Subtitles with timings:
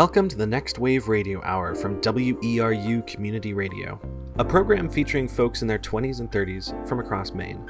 [0.00, 4.00] Welcome to the Next Wave Radio Hour from WERU Community Radio,
[4.38, 7.68] a program featuring folks in their 20s and 30s from across Maine.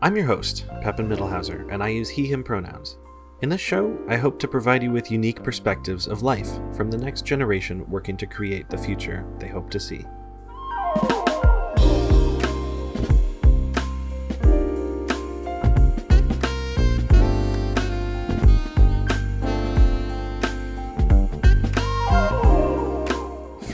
[0.00, 2.96] I'm your host, Pepin Mittelhauser, and I use he, him pronouns.
[3.42, 6.96] In this show, I hope to provide you with unique perspectives of life from the
[6.96, 10.06] next generation working to create the future they hope to see.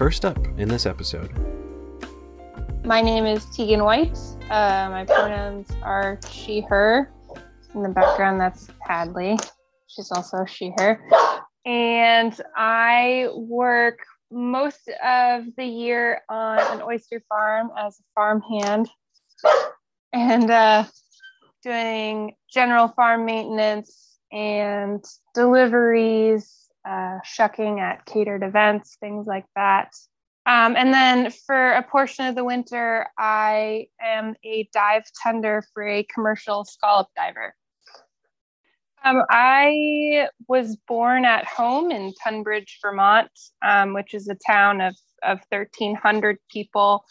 [0.02, 1.30] First up in this episode.
[2.84, 4.18] My name is Tegan White.
[4.50, 7.08] Uh, my pronouns are she, her.
[7.72, 9.38] In the background, that's Hadley.
[9.86, 11.00] She's also she, her.
[11.64, 14.00] And I work
[14.32, 18.90] most of the year on an oyster farm as a farm hand
[20.12, 20.84] and uh,
[21.62, 29.92] doing general farm maintenance and deliveries uh, shucking at catered events, things like that.
[30.44, 35.86] Um, and then for a portion of the winter, I am a dive tender for
[35.86, 37.54] a commercial scallop diver.
[39.04, 43.30] Um, I was born at home in Tunbridge, Vermont,
[43.64, 47.04] um, which is a town of, of 1,300 people.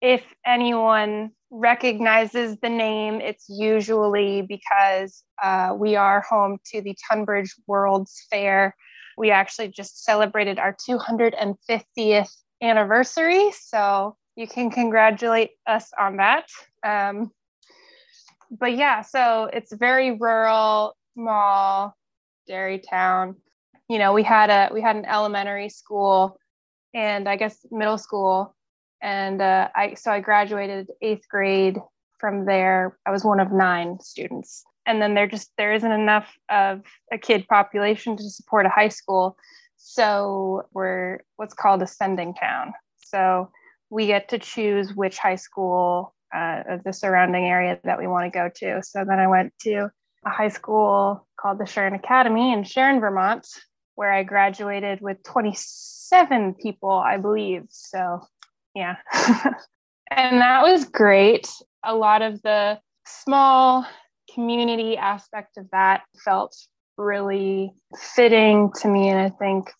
[0.00, 7.54] If anyone recognizes the name, it's usually because uh, we are home to the Tunbridge
[7.66, 8.74] World's Fair,
[9.16, 12.30] we actually just celebrated our 250th
[12.62, 13.50] anniversary.
[13.52, 16.46] So you can congratulate us on that.
[16.84, 17.30] Um,
[18.50, 21.94] but yeah, so it's very rural, small
[22.46, 23.36] dairy town.
[23.88, 26.38] You know, we had a we had an elementary school
[26.94, 28.56] and I guess middle school,
[29.02, 31.78] and uh, I so I graduated eighth grade
[32.18, 32.98] from there.
[33.06, 34.62] I was one of nine students.
[34.86, 38.88] And then there just there isn't enough of a kid population to support a high
[38.88, 39.36] school.
[39.76, 42.74] So we're what's called a sending town.
[42.96, 43.50] So
[43.88, 48.32] we get to choose which high school uh, of the surrounding area that we want
[48.32, 48.82] to go to.
[48.82, 49.90] So then i went to
[50.24, 53.48] a high school called the sharon academy in sharon vermont
[53.96, 57.64] where i graduated with 27 people i believe.
[57.70, 58.20] So
[58.74, 58.96] yeah
[60.10, 61.48] and that was great
[61.84, 63.86] a lot of the small
[64.34, 66.56] community aspect of that felt
[66.96, 67.72] really
[68.14, 69.70] fitting to me and I think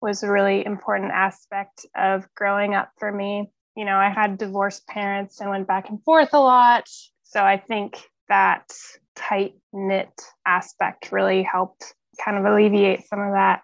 [0.00, 3.50] was a really important aspect of growing up for me.
[3.76, 6.88] You know, I had divorced parents and went back and forth a lot.
[7.22, 7.96] So I think
[8.28, 8.70] that
[9.14, 10.10] tight knit
[10.46, 13.62] aspect really helped kind of alleviate some of that.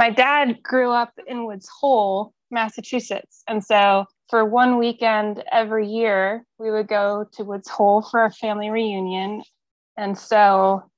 [0.00, 3.42] My dad grew up in Woods Hole, Massachusetts.
[3.46, 8.32] And so for one weekend every year, we would go to Woods Hole for a
[8.32, 9.42] family reunion.
[9.98, 10.90] And so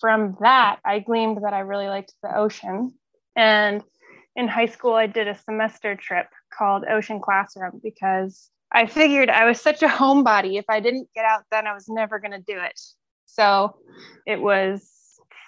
[0.00, 2.94] from that, I gleaned that I really liked the ocean.
[3.34, 3.82] And
[4.36, 9.46] in high school, I did a semester trip called Ocean Classroom because I figured I
[9.46, 10.60] was such a homebody.
[10.60, 12.80] If I didn't get out then, I was never going to do it.
[13.26, 13.78] So
[14.28, 14.93] it was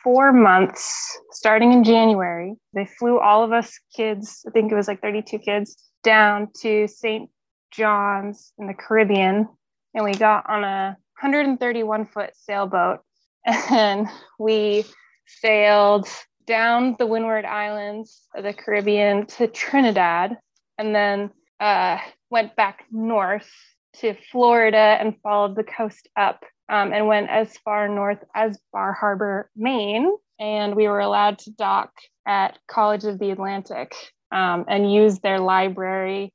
[0.06, 2.54] four months starting in January.
[2.74, 6.86] They flew all of us kids, I think it was like 32 kids, down to
[6.86, 7.28] St.
[7.72, 9.48] John's in the Caribbean,
[9.94, 13.00] and we got on a 131 foot sailboat
[13.44, 14.06] and
[14.38, 14.84] we
[15.26, 16.06] sailed
[16.46, 20.36] down the Windward Islands of the Caribbean to Trinidad,
[20.78, 21.98] and then uh,
[22.30, 23.50] went back north
[23.94, 28.92] to Florida and followed the coast up um, and went as far north as Bar
[28.92, 30.10] Harbor, Maine.
[30.38, 31.92] And we were allowed to dock
[32.26, 33.94] at College of the Atlantic
[34.32, 36.32] um, and use their library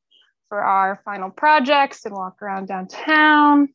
[0.50, 3.70] for our final projects and walk around downtown.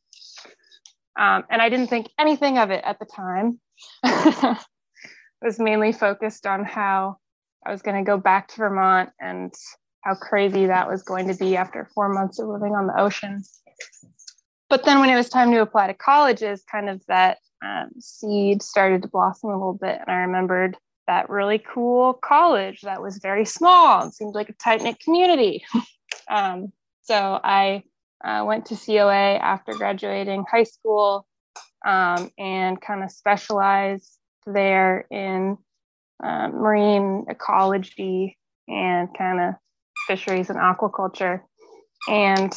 [1.17, 3.59] Um, and I didn't think anything of it at the time.
[5.41, 7.17] Was mainly focused on how
[7.65, 9.53] I was going to go back to Vermont and
[10.01, 13.43] how crazy that was going to be after four months of living on the ocean.
[14.69, 18.61] But then when it was time to apply to colleges, kind of that um, seed
[18.61, 19.99] started to blossom a little bit.
[19.99, 20.77] And I remembered
[21.07, 25.63] that really cool college that was very small and seemed like a tight knit community.
[26.29, 26.71] um,
[27.03, 27.83] so I
[28.23, 31.25] uh, went to COA after graduating high school
[31.85, 35.57] um, and kind of specialized there in
[36.23, 38.37] uh, marine ecology
[38.67, 39.53] and kind of
[40.07, 41.41] fisheries and aquaculture.
[42.09, 42.53] And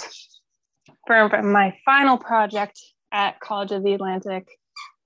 [1.07, 2.79] for my final project
[3.13, 4.47] at College of the Atlantic,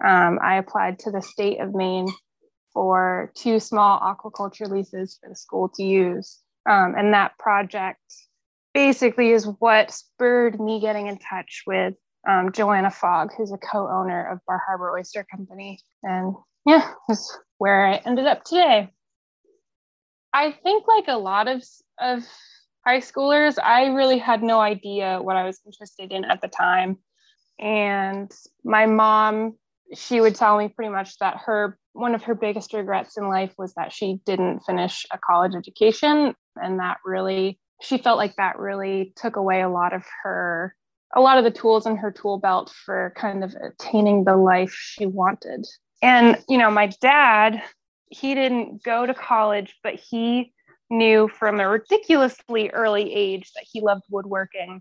[0.05, 2.09] um, I applied to the state of Maine
[2.73, 6.41] for two small aquaculture leases for the school to use.
[6.69, 8.01] Um, and that project
[8.73, 11.95] basically is what spurred me getting in touch with
[12.29, 15.79] um, Joanna Fogg, who's a co owner of Bar Harbor Oyster Company.
[16.03, 16.35] And
[16.67, 18.91] yeah, that's where I ended up today.
[20.33, 21.63] I think like a lot of
[22.01, 22.25] of
[22.87, 26.99] high schoolers, I really had no idea what I was interested in at the time.
[27.59, 28.31] And
[28.65, 29.57] my mom,
[29.95, 33.55] she would tell me pretty much that her one of her biggest regrets in life
[33.57, 38.59] was that she didn't finish a college education and that really she felt like that
[38.59, 40.75] really took away a lot of her
[41.15, 44.73] a lot of the tools in her tool belt for kind of attaining the life
[44.73, 45.65] she wanted.
[46.03, 47.63] And you know, my dad,
[48.09, 50.53] he didn't go to college, but he
[50.97, 54.81] knew from a ridiculously early age that he loved woodworking.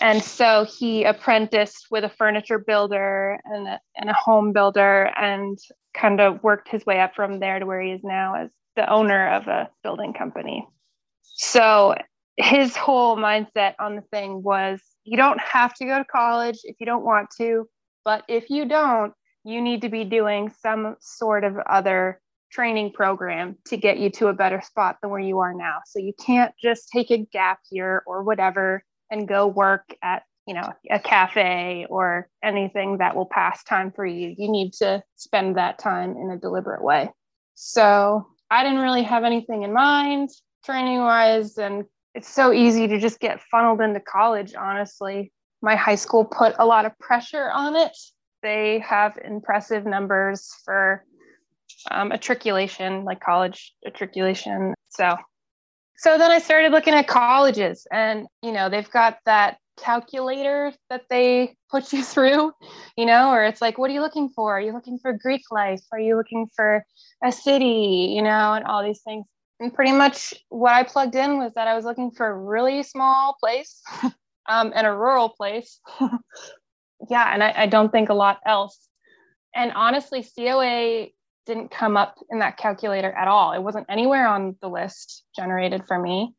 [0.00, 5.58] And so he apprenticed with a furniture builder and a, and a home builder and
[5.94, 8.88] kind of worked his way up from there to where he is now as the
[8.90, 10.66] owner of a building company.
[11.22, 11.94] So
[12.36, 16.76] his whole mindset on the thing was you don't have to go to college if
[16.80, 17.68] you don't want to,
[18.04, 19.12] but if you don't,
[19.44, 24.28] you need to be doing some sort of other training program to get you to
[24.28, 25.78] a better spot than where you are now.
[25.86, 30.54] So you can't just take a gap year or whatever and go work at, you
[30.54, 34.34] know, a cafe or anything that will pass time for you.
[34.36, 37.10] You need to spend that time in a deliberate way.
[37.54, 40.30] So I didn't really have anything in mind
[40.64, 45.32] training wise and it's so easy to just get funneled into college honestly
[45.62, 47.96] my high school put a lot of pressure on it
[48.42, 51.04] they have impressive numbers for
[51.90, 54.74] um, matriculation, like college matriculation.
[54.90, 55.16] So,
[55.96, 61.02] so then I started looking at colleges, and you know they've got that calculator that
[61.10, 62.52] they put you through,
[62.96, 64.56] you know, or it's like, what are you looking for?
[64.56, 65.80] Are you looking for Greek life?
[65.92, 66.84] Are you looking for
[67.24, 68.12] a city?
[68.14, 69.26] You know, and all these things.
[69.60, 72.82] And pretty much what I plugged in was that I was looking for a really
[72.82, 73.82] small place
[74.48, 75.80] um, and a rural place.
[77.10, 78.88] yeah, and I, I don't think a lot else.
[79.54, 81.08] And honestly, COA
[81.46, 83.52] didn't come up in that calculator at all.
[83.52, 86.34] It wasn't anywhere on the list generated for me.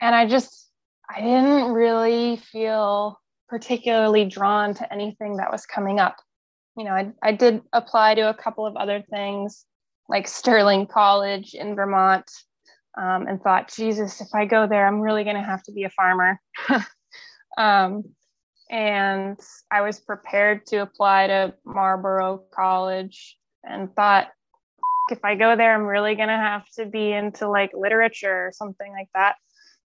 [0.00, 0.70] And I just,
[1.08, 6.16] I didn't really feel particularly drawn to anything that was coming up.
[6.76, 9.66] You know, I, I did apply to a couple of other things
[10.08, 12.30] like Sterling College in Vermont
[12.98, 15.84] um, and thought, Jesus, if I go there, I'm really going to have to be
[15.84, 16.40] a farmer.
[17.58, 18.04] um,
[18.70, 19.38] and
[19.70, 24.28] I was prepared to apply to Marlboro College and thought,
[25.10, 28.52] if I go there, I'm really going to have to be into like literature or
[28.52, 29.36] something like that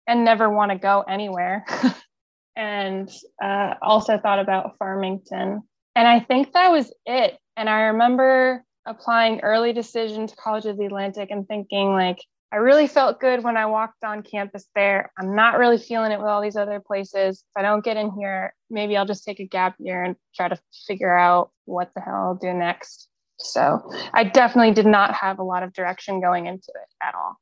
[0.07, 1.65] and never want to go anywhere.
[2.57, 3.11] and
[3.43, 5.63] uh, also thought about Farmington.
[5.95, 7.39] And I think that was it.
[7.57, 12.19] And I remember applying early decision to College of the Atlantic and thinking, like,
[12.53, 15.11] I really felt good when I walked on campus there.
[15.19, 17.43] I'm not really feeling it with all these other places.
[17.43, 20.49] If I don't get in here, maybe I'll just take a gap year and try
[20.49, 23.09] to figure out what the hell I'll do next.
[23.39, 27.37] So I definitely did not have a lot of direction going into it at all.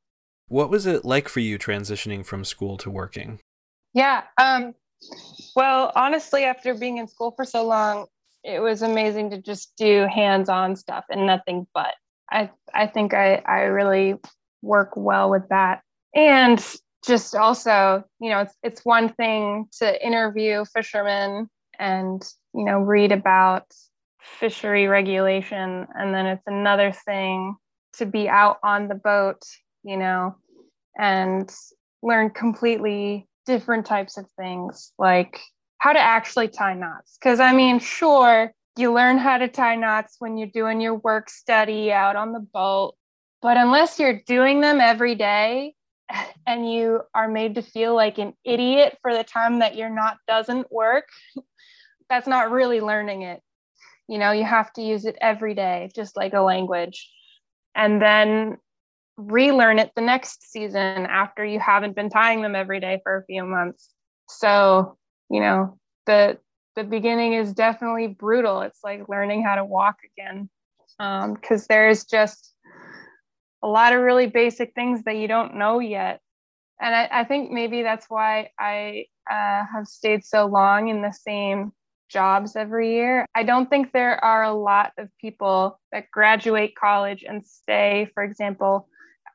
[0.49, 3.41] What was it like for you transitioning from school to working?
[3.95, 4.23] Yeah.
[4.39, 4.75] Um,
[5.55, 8.07] well, honestly, after being in school for so long,
[8.43, 11.95] it was amazing to just do hands-on stuff and nothing but.
[12.31, 14.17] I I think I I really
[14.63, 15.83] work well with that.
[16.15, 16.65] And
[17.07, 22.23] just also, you know, it's it's one thing to interview fishermen and,
[22.55, 23.67] you know, read about
[24.25, 27.57] fishery regulation and then it's another thing
[27.95, 29.43] to be out on the boat,
[29.83, 30.37] you know,
[30.99, 31.53] and
[32.03, 35.41] learn completely different types of things like
[35.79, 37.17] how to actually tie knots.
[37.19, 41.31] Because I mean, sure, you learn how to tie knots when you're doing your work
[41.31, 42.95] study out on the boat,
[43.43, 45.75] but unless you're doing them every day
[46.47, 50.17] and you are made to feel like an idiot for the time that your knot
[50.27, 51.09] doesn't work,
[52.09, 53.41] that's not really learning it.
[54.09, 57.11] You know, you have to use it every day, just like a language.
[57.75, 58.59] And then
[59.17, 63.25] relearn it the next season after you haven't been tying them every day for a
[63.25, 63.91] few months.
[64.29, 64.99] So,
[65.31, 66.39] you know, the
[66.77, 68.63] the beginning is definitely brutal.
[68.63, 70.49] It's like learning how to walk again.
[70.99, 72.53] because um, there's just
[73.63, 76.21] a lot of really basic things that you don't know yet.
[76.81, 81.13] And I, I think maybe that's why I uh, have stayed so long in the
[81.13, 81.73] same
[82.09, 83.27] jobs every year.
[83.35, 88.23] I don't think there are a lot of people that graduate college and stay, for
[88.23, 88.89] example,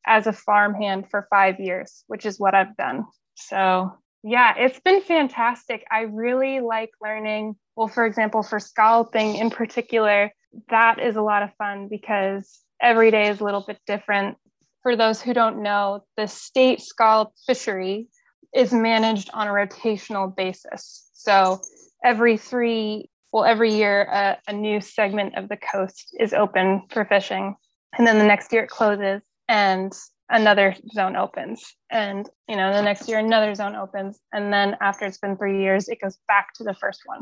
[0.05, 3.05] as a farmhand for five years, which is what I've done.
[3.35, 5.85] So, yeah, it's been fantastic.
[5.91, 7.55] I really like learning.
[7.75, 10.31] Well, for example, for scalloping in particular,
[10.69, 14.37] that is a lot of fun because every day is a little bit different.
[14.83, 18.07] For those who don't know, the state scallop fishery
[18.53, 21.09] is managed on a rotational basis.
[21.13, 21.61] So
[22.03, 27.05] every three, well, every year, uh, a new segment of the coast is open for
[27.05, 27.55] fishing.
[27.97, 29.21] And then the next year it closes.
[29.47, 29.93] And
[30.29, 35.05] another zone opens and you know the next year another zone opens and then after
[35.05, 37.19] it's been three years it goes back to the first one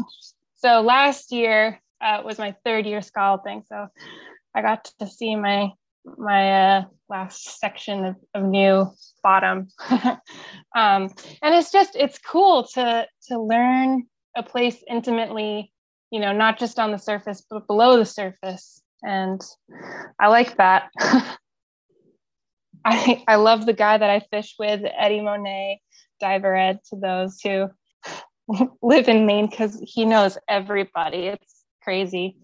[0.56, 3.88] so last year uh, was my third year scalloping so
[4.54, 5.70] i got to see my
[6.18, 8.86] my uh, last section of, of new
[9.24, 9.68] bottom
[10.76, 11.10] um,
[11.42, 14.04] and it's just it's cool to to learn
[14.38, 15.72] a place intimately
[16.12, 19.42] you know not just on the surface but below the surface and
[20.20, 20.90] i like that
[22.88, 25.80] I, I love the guy that I fish with, Eddie Monat,
[26.22, 27.70] diver ed to those who
[28.82, 31.28] live in Maine because he knows everybody.
[31.28, 32.38] It's crazy.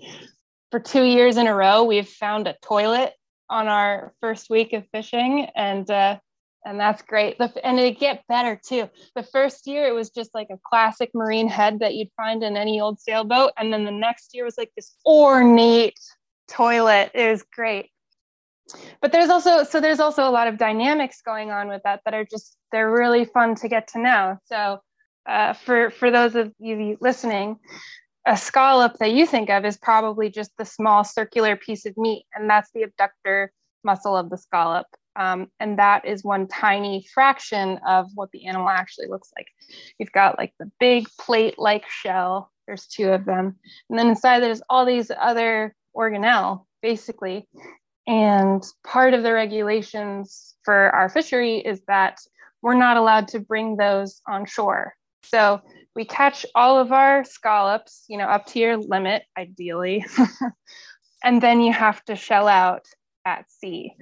[0.70, 3.14] For two years in a row, we've found a toilet
[3.50, 6.18] on our first week of fishing, and uh,
[6.66, 7.38] and that's great.
[7.38, 8.90] The, and it get better too.
[9.16, 12.58] The first year, it was just like a classic marine head that you'd find in
[12.58, 16.00] any old sailboat, and then the next year was like this ornate
[16.48, 17.12] toilet.
[17.14, 17.90] It was great
[19.02, 22.14] but there's also so there's also a lot of dynamics going on with that that
[22.14, 24.80] are just they're really fun to get to know so
[25.26, 27.58] uh, for for those of you listening
[28.26, 32.26] a scallop that you think of is probably just the small circular piece of meat
[32.34, 33.52] and that's the abductor
[33.84, 38.70] muscle of the scallop um, and that is one tiny fraction of what the animal
[38.70, 39.48] actually looks like
[40.00, 43.56] you've got like the big plate like shell there's two of them
[43.90, 47.48] and then inside there's all these other organelle basically
[48.08, 52.20] and part of the regulations for our fishery is that
[52.62, 54.94] we're not allowed to bring those on shore.
[55.24, 55.62] So
[55.96, 60.06] we catch all of our scallops, you know, up to your limit, ideally.
[61.24, 62.86] and then you have to shell out
[63.26, 63.94] at sea.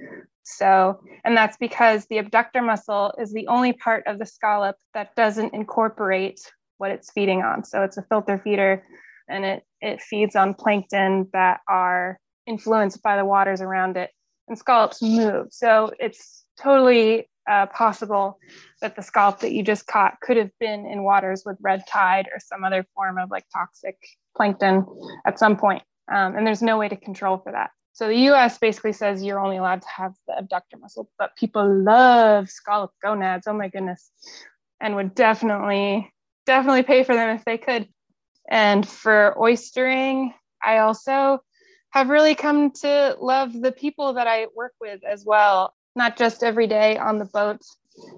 [0.44, 5.14] So, and that's because the abductor muscle is the only part of the scallop that
[5.14, 6.40] doesn't incorporate
[6.78, 7.64] what it's feeding on.
[7.64, 8.84] So it's a filter feeder
[9.28, 14.10] and it, it feeds on plankton that are influenced by the waters around it
[14.48, 15.46] and scallops move.
[15.50, 18.38] So it's totally uh, possible
[18.80, 22.26] that the scallop that you just caught could have been in waters with red tide
[22.32, 23.96] or some other form of like toxic
[24.36, 24.84] plankton
[25.26, 25.82] at some point.
[26.12, 27.70] Um, and there's no way to control for that.
[27.92, 31.66] So the US basically says you're only allowed to have the abductor muscle, but people
[31.82, 33.46] love scallop gonads.
[33.46, 34.10] Oh my goodness.
[34.80, 36.12] And would definitely,
[36.46, 37.88] definitely pay for them if they could.
[38.48, 40.34] And for oystering,
[40.64, 41.42] I also
[41.90, 46.42] have really come to love the people that I work with as well, not just
[46.42, 47.60] every day on the boat.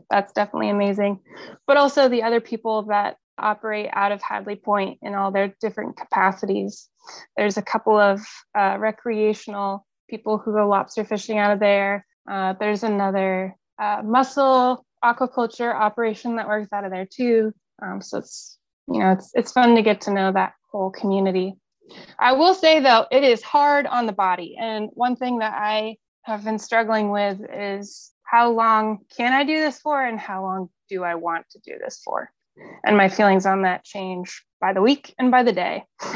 [0.09, 1.19] That's definitely amazing,
[1.66, 5.96] but also the other people that operate out of Hadley Point in all their different
[5.96, 6.88] capacities.
[7.36, 8.20] There's a couple of
[8.56, 12.06] uh, recreational people who go lobster fishing out of there.
[12.30, 17.52] Uh, there's another uh, mussel aquaculture operation that works out of there too.
[17.82, 21.54] Um, so it's you know it's it's fun to get to know that whole community.
[22.18, 24.56] I will say though, it is hard on the body.
[24.58, 29.58] And one thing that I have been struggling with is how long can I do
[29.58, 32.30] this for and how long do I want to do this for?
[32.84, 35.84] And my feelings on that change by the week and by the day.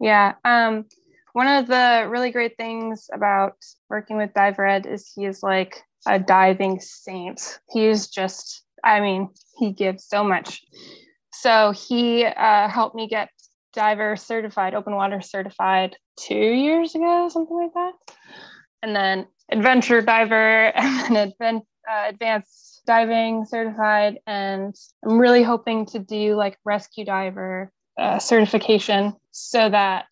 [0.00, 0.34] yeah.
[0.44, 0.86] Um,
[1.32, 3.56] one of the really great things about
[3.88, 7.58] working with Diver Ed is he is like a diving saint.
[7.70, 10.60] He is just, I mean, he gives so much.
[11.32, 13.30] So he uh, helped me get
[13.72, 17.92] diver certified, open water certified two years ago, something like that.
[18.82, 24.18] And then adventure diver and then advent, uh, advanced diving certified.
[24.26, 24.74] And
[25.04, 30.06] I'm really hoping to do like rescue diver uh, certification so that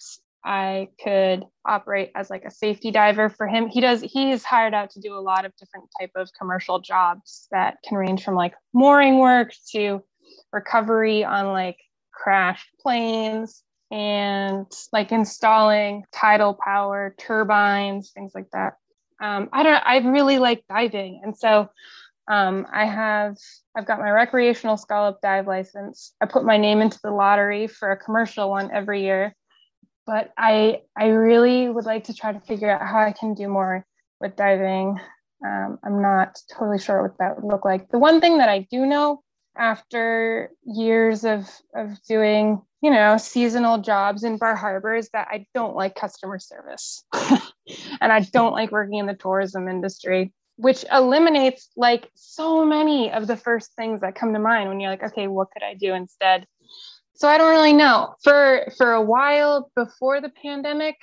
[0.44, 3.68] I could operate as like a safety diver for him.
[3.68, 7.46] He does, he's hired out to do a lot of different type of commercial jobs
[7.50, 10.02] that can range from like mooring work to
[10.52, 11.76] recovery on like
[12.12, 18.74] crashed planes and like installing tidal power turbines, things like that.
[19.22, 19.82] Um, I don't.
[19.84, 21.68] I really like diving, and so
[22.30, 23.36] um, I have.
[23.76, 26.14] I've got my recreational scallop dive license.
[26.20, 29.34] I put my name into the lottery for a commercial one every year,
[30.06, 33.48] but I I really would like to try to figure out how I can do
[33.48, 33.84] more
[34.20, 35.00] with diving.
[35.44, 37.90] Um, I'm not totally sure what that would look like.
[37.90, 39.22] The one thing that I do know
[39.56, 45.74] after years of of doing you know seasonal jobs in bar harbors that i don't
[45.74, 47.02] like customer service
[48.00, 53.26] and i don't like working in the tourism industry which eliminates like so many of
[53.26, 55.94] the first things that come to mind when you're like okay what could i do
[55.94, 56.46] instead
[57.14, 60.96] so i don't really know for for a while before the pandemic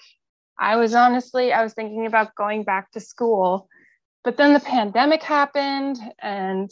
[0.60, 3.68] i was honestly i was thinking about going back to school
[4.28, 6.70] but then the pandemic happened and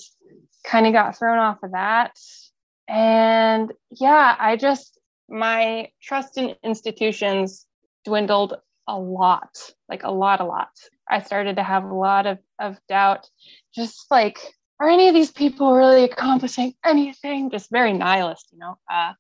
[0.66, 2.12] kind of got thrown off of that.
[2.88, 5.00] And yeah, I just,
[5.30, 7.66] my trust in institutions
[8.04, 8.56] dwindled
[8.88, 9.58] a lot,
[9.90, 10.70] like a lot, a lot.
[11.10, 13.30] I started to have a lot of, of doubt,
[13.74, 14.40] just like,
[14.80, 17.50] are any of these people really accomplishing anything?
[17.50, 18.78] Just very nihilist, you know?
[18.92, 19.14] Uh,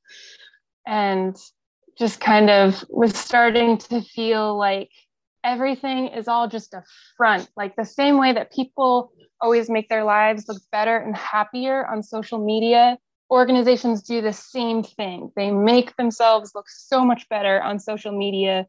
[0.86, 1.36] and
[1.98, 4.90] just kind of was starting to feel like
[5.44, 6.84] everything is all just a
[7.16, 11.86] front, like the same way that people always make their lives look better and happier
[11.88, 12.98] on social media.
[13.32, 15.32] Organizations do the same thing.
[15.36, 18.68] They make themselves look so much better on social media.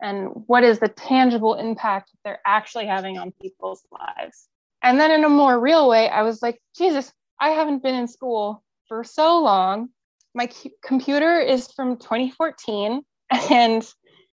[0.00, 4.48] And what is the tangible impact they're actually having on people's lives?
[4.82, 8.06] And then, in a more real way, I was like, Jesus, I haven't been in
[8.06, 9.88] school for so long.
[10.34, 10.48] My
[10.84, 13.02] computer is from 2014,
[13.50, 13.92] and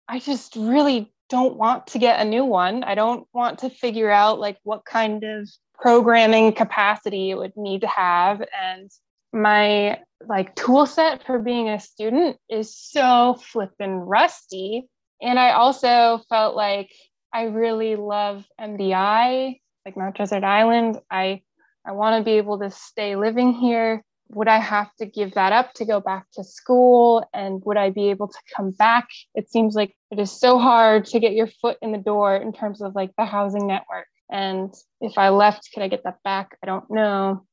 [0.08, 2.84] I just really don't want to get a new one.
[2.84, 7.82] I don't want to figure out like what kind of programming capacity it would need
[7.82, 8.92] to have and
[9.34, 14.88] my like tool set for being a student is so flippin' rusty
[15.24, 16.92] and i also felt like
[17.34, 21.42] i really love mdi like mount desert island i
[21.86, 25.52] i want to be able to stay living here would I have to give that
[25.54, 27.28] up to go back to school?
[27.34, 29.08] And would I be able to come back?
[29.36, 32.54] It seems like it is so hard to get your foot in the door in
[32.54, 34.08] terms of like the housing network.
[34.32, 36.58] And if I left, could I get that back?
[36.64, 37.46] I don't know.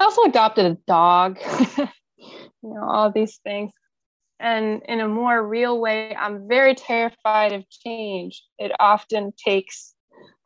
[0.00, 1.38] I also adopted a dog,
[1.76, 1.88] you
[2.62, 3.70] know, all these things.
[4.40, 8.42] And in a more real way, I'm very terrified of change.
[8.58, 9.94] It often takes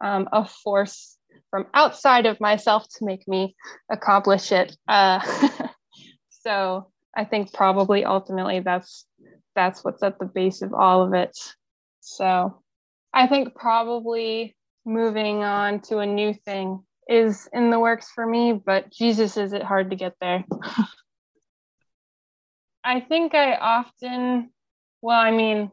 [0.02, 1.18] um, a force
[1.50, 3.54] from outside of myself to make me
[3.90, 4.76] accomplish it.
[4.88, 5.20] Uh,
[6.30, 9.06] so I think probably ultimately that's
[9.54, 11.36] that's what's at the base of all of it.
[12.00, 12.62] So
[13.12, 18.54] I think probably moving on to a new thing is in the works for me,
[18.54, 20.44] but Jesus, is it hard to get there?
[22.84, 24.50] I think I often,
[25.00, 25.70] well, I mean,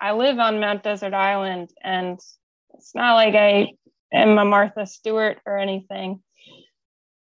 [0.00, 2.18] I live on Mount Desert Island, and
[2.74, 3.72] it's not like I
[4.12, 6.22] am a Martha Stewart or anything.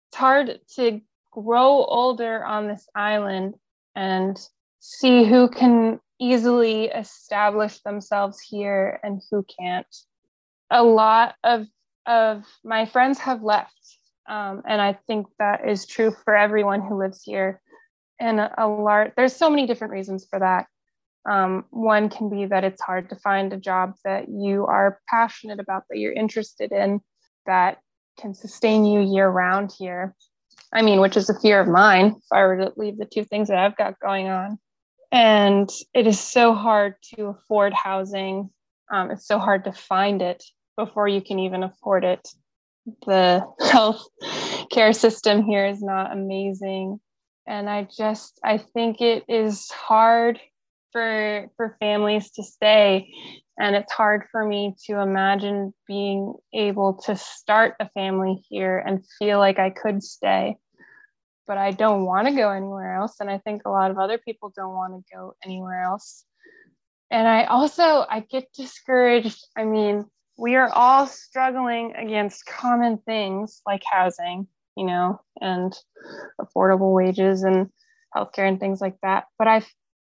[0.09, 1.01] It's hard to
[1.33, 3.55] grow older on this island
[3.97, 4.39] and
[4.81, 9.87] see who can easily establish themselves here and who can't.
[10.71, 11.67] A lot of
[12.07, 16.99] of my friends have left, um, and I think that is true for everyone who
[16.99, 17.61] lives here.
[18.25, 20.67] And a, a large, there's so many different reasons for that.
[21.31, 25.61] Um, one can be that it's hard to find a job that you are passionate
[25.61, 27.01] about, that you're interested in,
[27.45, 27.81] that
[28.19, 30.15] can sustain you year round here.
[30.73, 33.25] I mean, which is a fear of mine if I were to leave the two
[33.25, 34.59] things that I've got going on.
[35.13, 38.49] And it is so hard to afford housing.
[38.91, 40.43] Um, it's so hard to find it
[40.79, 42.27] before you can even afford it.
[43.07, 44.03] The health
[44.73, 47.01] care system here is not amazing.
[47.47, 50.41] And I just, I think it is hard
[50.95, 53.13] for for families to stay.
[53.59, 59.05] And it's hard for me to imagine being able to start a family here and
[59.19, 60.57] feel like I could stay.
[61.47, 63.17] But I don't want to go anywhere else.
[63.21, 66.25] And I think a lot of other people don't want to go anywhere else.
[67.11, 69.47] And I also I get discouraged.
[69.57, 75.75] I mean we are all struggling against common things like housing you know and
[76.41, 77.71] affordable wages and
[78.15, 79.63] healthcare and things like that but I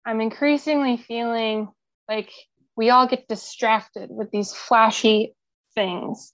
[0.09, 1.68] I'm increasingly feeling
[2.09, 2.31] like
[2.76, 5.35] we all get distracted with these flashy
[5.74, 6.33] things.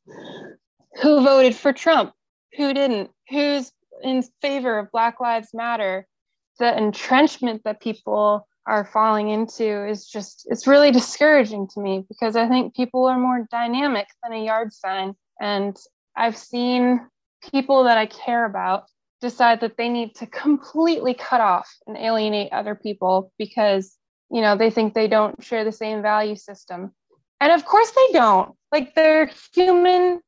[1.02, 2.12] Who voted for Trump?
[2.56, 3.10] Who didn't?
[3.30, 6.06] Who's in favor of Black Lives Matter?
[6.60, 12.36] The entrenchment that people are falling into is just, it's really discouraging to me because
[12.36, 15.14] I think people are more dynamic than a yard sign.
[15.40, 15.76] And
[16.16, 17.00] I've seen
[17.50, 18.84] people that I care about
[19.20, 23.96] decide that they need to completely cut off and alienate other people because
[24.30, 26.92] you know they think they don't share the same value system.
[27.40, 28.54] And of course they don't.
[28.72, 30.20] Like they're human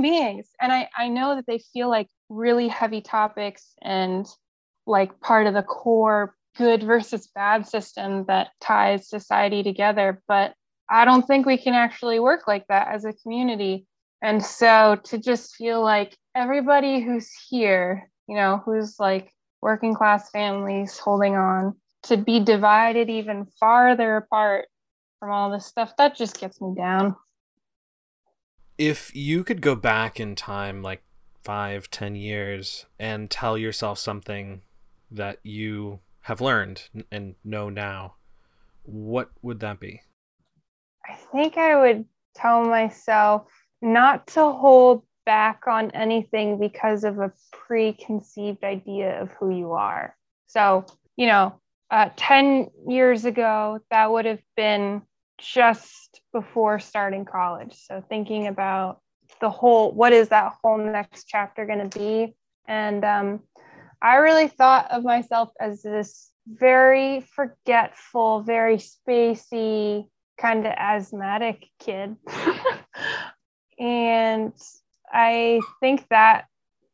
[0.00, 0.48] beings.
[0.60, 4.26] And i i know that they feel like really heavy topics and
[4.86, 10.22] like part of the core good versus bad system that ties society together.
[10.26, 10.54] But
[10.88, 13.86] i don't think we can actually work like that as a community
[14.22, 20.30] and so to just feel like everybody who's here you know, who's like working class
[20.30, 24.66] families holding on to be divided even farther apart
[25.18, 27.14] from all this stuff, that just gets me down.
[28.78, 31.02] If you could go back in time like
[31.44, 34.62] five, ten years and tell yourself something
[35.10, 38.14] that you have learned and know now,
[38.82, 40.00] what would that be?
[41.06, 42.04] I think I would
[42.34, 43.46] tell myself
[43.82, 50.16] not to hold back on anything because of a preconceived idea of who you are.
[50.46, 55.02] So, you know, uh, 10 years ago, that would have been
[55.38, 57.74] just before starting college.
[57.74, 59.00] So thinking about
[59.40, 62.34] the whole, what is that whole next chapter going to be?
[62.66, 63.40] And um,
[64.00, 70.06] I really thought of myself as this very forgetful, very spacey,
[70.38, 72.16] kind of asthmatic kid.
[73.82, 74.52] and
[75.12, 76.46] I think that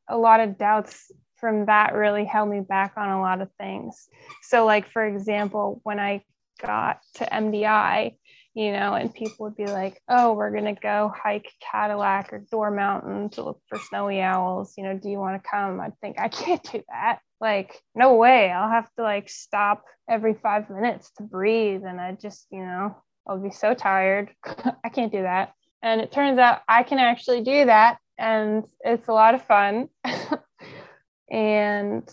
[0.08, 4.08] a lot of doubts from that really held me back on a lot of things.
[4.42, 6.24] So, like, for example, when I
[6.60, 8.16] got to MDI,
[8.54, 12.38] you know, and people would be like, oh, we're going to go hike Cadillac or
[12.50, 14.72] Dorr Mountain to look for snowy owls.
[14.78, 15.80] You know, do you want to come?
[15.80, 17.18] I'd think, I can't do that.
[17.38, 18.50] Like, no way.
[18.50, 21.84] I'll have to like stop every five minutes to breathe.
[21.84, 22.96] And I just, you know,
[23.26, 24.30] I'll be so tired.
[24.84, 25.52] I can't do that.
[25.82, 27.98] And it turns out I can actually do that.
[28.18, 29.88] And it's a lot of fun.
[31.30, 32.08] and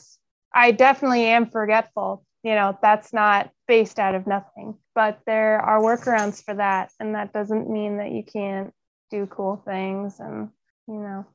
[0.53, 2.25] I definitely am forgetful.
[2.43, 6.91] You know, that's not based out of nothing, but there are workarounds for that.
[6.99, 8.71] And that doesn't mean that you can't
[9.09, 10.19] do cool things.
[10.19, 10.49] And,
[10.87, 11.25] you know,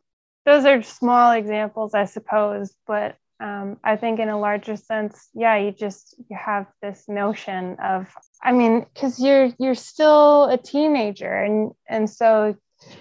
[0.46, 5.56] those are small examples, I suppose, but um, I think in a larger sense, yeah,
[5.56, 8.06] you just you have this notion of,
[8.42, 12.54] I mean, because you're you're still a teenager, and and so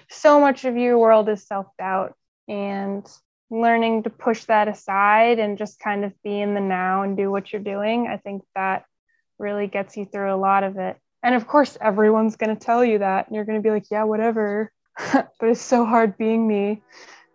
[0.08, 2.14] so much of your world is self doubt,
[2.48, 3.06] and
[3.50, 7.30] learning to push that aside and just kind of be in the now and do
[7.30, 8.06] what you're doing.
[8.06, 8.84] I think that
[9.38, 10.96] really gets you through a lot of it.
[11.22, 13.90] And of course, everyone's going to tell you that, and you're going to be like,
[13.90, 14.72] yeah, whatever.
[15.12, 16.80] but it's so hard being me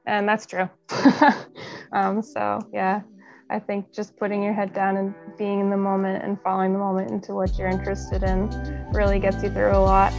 [0.06, 0.70] and that's true.
[1.96, 3.02] um, so yeah,
[3.50, 6.80] I think just putting your head down and being in the moment and following the
[6.80, 8.50] moment into what you're interested in
[8.94, 10.12] really gets you through a lot.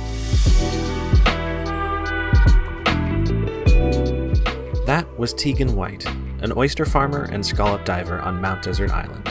[4.87, 6.07] That was Tegan White,
[6.41, 9.25] an oyster farmer and scallop diver on Mount Desert Island.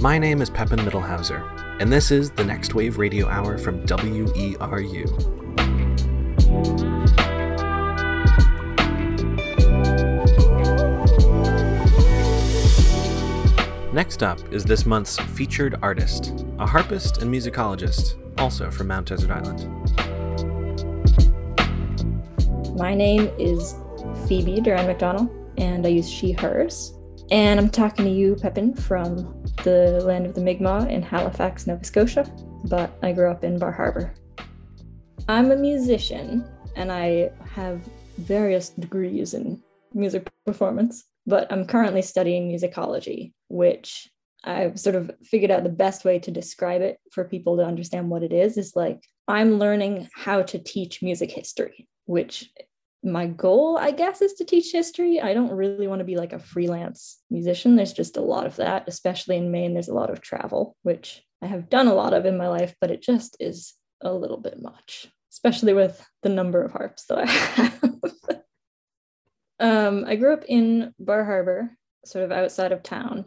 [0.00, 1.42] My name is Pepin Mittelhauser,
[1.80, 5.47] and this is the Next Wave Radio Hour from WERU.
[13.90, 19.30] Next up is this month's featured artist, a harpist and musicologist, also from Mount Desert
[19.30, 19.66] Island.
[22.76, 23.76] My name is
[24.26, 26.92] Phoebe Duran McDonald, and I use she, hers.
[27.30, 31.82] And I'm talking to you, Pepin, from the land of the Mi'kmaq in Halifax, Nova
[31.82, 32.30] Scotia,
[32.64, 34.12] but I grew up in Bar Harbor.
[35.28, 36.46] I'm a musician,
[36.76, 37.80] and I have
[38.18, 39.62] various degrees in
[39.94, 44.08] music performance but I'm currently studying musicology, which
[44.44, 48.08] I've sort of figured out the best way to describe it for people to understand
[48.08, 52.50] what it is is like I'm learning how to teach music history, which
[53.02, 55.20] my goal, I guess, is to teach history.
[55.20, 57.76] I don't really want to be like a freelance musician.
[57.76, 59.74] There's just a lot of that, especially in Maine.
[59.74, 62.74] There's a lot of travel, which I have done a lot of in my life,
[62.80, 67.18] but it just is a little bit much, especially with the number of harps that
[67.18, 67.80] I have.
[69.60, 73.24] Um, I grew up in Bar Harbor, sort of outside of town.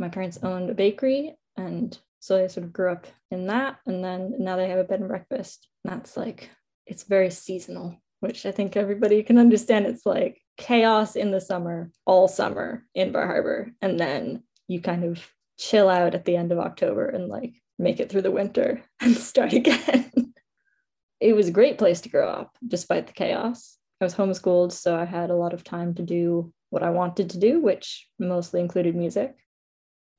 [0.00, 3.76] My parents owned a bakery, and so I sort of grew up in that.
[3.86, 5.68] And then now they have a bed and breakfast.
[5.84, 6.48] And that's like,
[6.86, 9.86] it's very seasonal, which I think everybody can understand.
[9.86, 13.72] It's like chaos in the summer, all summer in Bar Harbor.
[13.82, 15.26] And then you kind of
[15.58, 19.16] chill out at the end of October and like make it through the winter and
[19.16, 20.10] start again.
[21.20, 23.76] it was a great place to grow up despite the chaos.
[24.00, 27.30] I was homeschooled, so I had a lot of time to do what I wanted
[27.30, 29.36] to do, which mostly included music.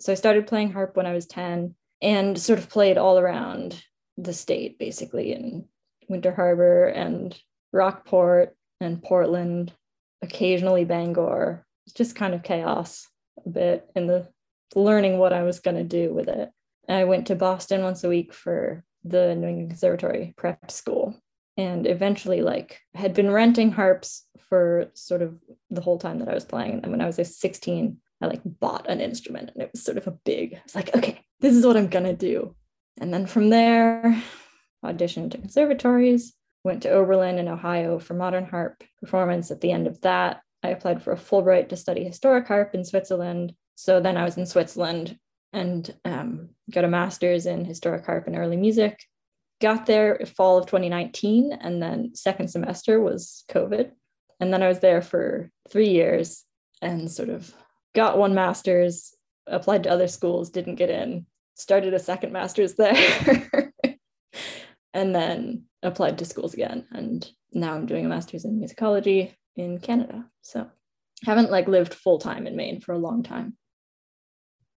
[0.01, 3.79] So I started playing harp when I was 10 and sort of played all around
[4.17, 5.65] the state, basically in
[6.09, 7.39] Winter Harbor and
[7.71, 9.71] Rockport and Portland,
[10.23, 11.63] occasionally Bangor.
[11.85, 13.07] It's just kind of chaos
[13.45, 14.27] a bit in the
[14.73, 16.49] learning what I was going to do with it.
[16.89, 21.15] I went to Boston once a week for the New England Conservatory prep school
[21.57, 25.37] and eventually like had been renting harps for sort of
[25.69, 26.79] the whole time that I was playing.
[26.81, 29.97] And when I was like 16, I like bought an instrument and it was sort
[29.97, 32.55] of a big, I was like, okay, this is what I'm gonna do.
[32.99, 34.21] And then from there,
[34.85, 39.49] auditioned to conservatories, went to Oberlin in Ohio for modern harp performance.
[39.49, 42.85] At the end of that, I applied for a Fulbright to study historic harp in
[42.85, 43.55] Switzerland.
[43.75, 45.17] So then I was in Switzerland
[45.53, 48.99] and um, got a master's in historic harp and early music
[49.61, 53.91] got there fall of 2019 and then second semester was covid
[54.39, 56.43] and then i was there for three years
[56.81, 57.53] and sort of
[57.93, 59.15] got one master's
[59.47, 61.25] applied to other schools didn't get in
[61.55, 63.73] started a second master's there
[64.93, 69.79] and then applied to schools again and now i'm doing a master's in musicology in
[69.79, 70.69] canada so
[71.25, 73.57] haven't like lived full time in maine for a long time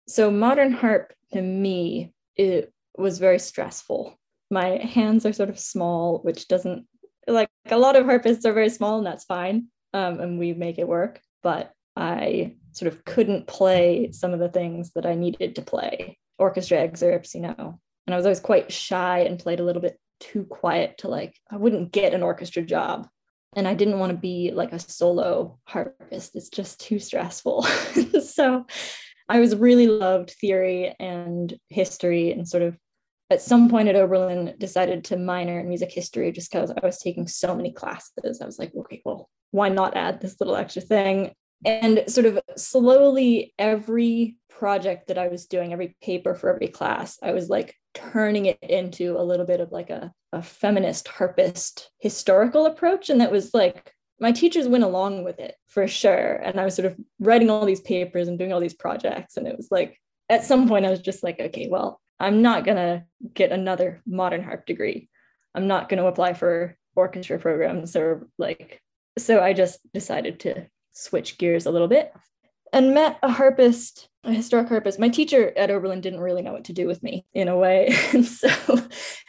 [0.09, 4.19] so modern harp to me it was very stressful.
[4.51, 6.87] My hands are sort of small, which doesn't
[7.27, 9.69] like a lot of harpists are very small, and that's fine.
[9.95, 11.21] Um, and we make it work.
[11.43, 16.19] But I sort of couldn't play some of the things that I needed to play,
[16.39, 17.79] orchestra excerpts, you know.
[18.07, 21.37] And I was always quite shy and played a little bit too quiet to like,
[21.51, 23.09] I wouldn't get an orchestra job.
[23.55, 26.35] And I didn't want to be like a solo harpist.
[26.35, 27.63] It's just too stressful.
[28.25, 28.67] so
[29.29, 32.79] I was really loved theory and history and sort of
[33.31, 36.99] at some point at Oberlin decided to minor in music history just because I was
[36.99, 38.41] taking so many classes.
[38.41, 41.33] I was like, okay, well, why not add this little extra thing?
[41.65, 47.19] And sort of slowly, every project that I was doing, every paper for every class,
[47.23, 51.91] I was like turning it into a little bit of like a, a feminist harpist
[51.99, 53.11] historical approach.
[53.11, 56.35] And that was like, my teachers went along with it for sure.
[56.35, 59.37] And I was sort of writing all these papers and doing all these projects.
[59.37, 59.99] And it was like,
[60.29, 64.01] at some point, I was just like, okay, well, I'm not going to get another
[64.07, 65.09] modern harp degree.
[65.55, 68.81] I'm not going to apply for orchestra programs or like,
[69.19, 72.13] so I just decided to switch gears a little bit
[72.73, 74.99] and met a harpist, a historic harpist.
[74.99, 77.95] My teacher at Oberlin didn't really know what to do with me in a way.
[78.13, 78.49] And so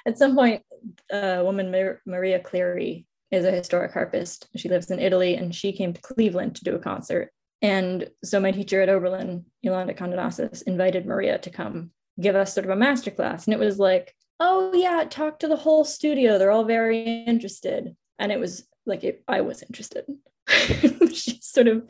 [0.05, 0.63] at some point,
[1.11, 4.47] a woman, Mar- Maria Cleary, is a historic harpist.
[4.55, 7.31] She lives in Italy and she came to Cleveland to do a concert.
[7.63, 12.65] And so my teacher at Oberlin, Yolanda Kondonassis, invited Maria to come give us sort
[12.65, 13.45] of a master class.
[13.45, 16.37] And it was like, oh yeah, talk to the whole studio.
[16.37, 17.95] They're all very interested.
[18.19, 20.05] And it was like it, I was interested.
[21.13, 21.83] she sort of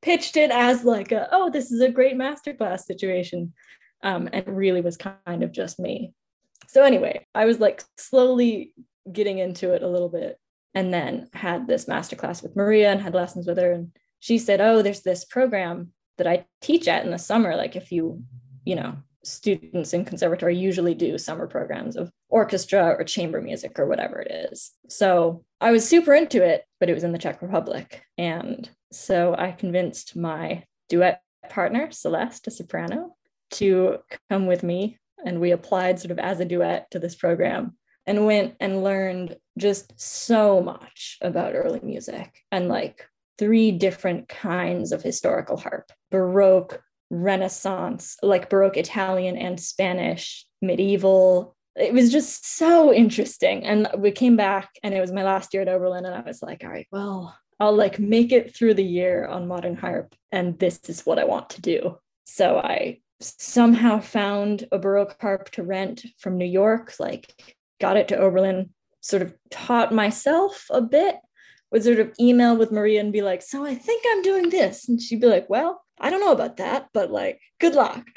[0.00, 3.52] pitched it as like a, oh, this is a great masterclass situation.
[4.04, 6.12] Um, and really was kind of just me.
[6.66, 8.74] So anyway, I was like slowly
[9.10, 10.40] getting into it a little bit
[10.74, 13.72] and then had this masterclass with Maria and had lessons with her.
[13.72, 17.56] And she said, oh, there's this program that I teach at in the summer.
[17.56, 18.22] Like if you,
[18.64, 23.86] you know, students in conservatory usually do summer programs of orchestra or chamber music or
[23.86, 24.72] whatever it is.
[24.88, 28.02] So I was super into it, but it was in the Czech Republic.
[28.16, 33.14] And so I convinced my duet partner, Celeste, a soprano,
[33.52, 33.98] to
[34.30, 34.98] come with me.
[35.24, 39.36] And we applied sort of as a duet to this program and went and learned
[39.58, 43.06] just so much about early music and like
[43.38, 51.54] three different kinds of historical harp Baroque, Renaissance, like Baroque Italian and Spanish, medieval.
[51.76, 53.64] It was just so interesting.
[53.64, 56.42] And we came back, and it was my last year at Oberlin, and I was
[56.42, 60.58] like, all right, well, I'll like make it through the year on modern harp, and
[60.58, 61.98] this is what I want to do.
[62.24, 68.08] So I somehow found a Baroque harp to rent from New York, like got it
[68.08, 71.16] to Oberlin, sort of taught myself a bit,
[71.70, 74.88] would sort of email with Maria and be like, so I think I'm doing this.
[74.88, 78.06] And she'd be like, well, I don't know about that, but like, good luck.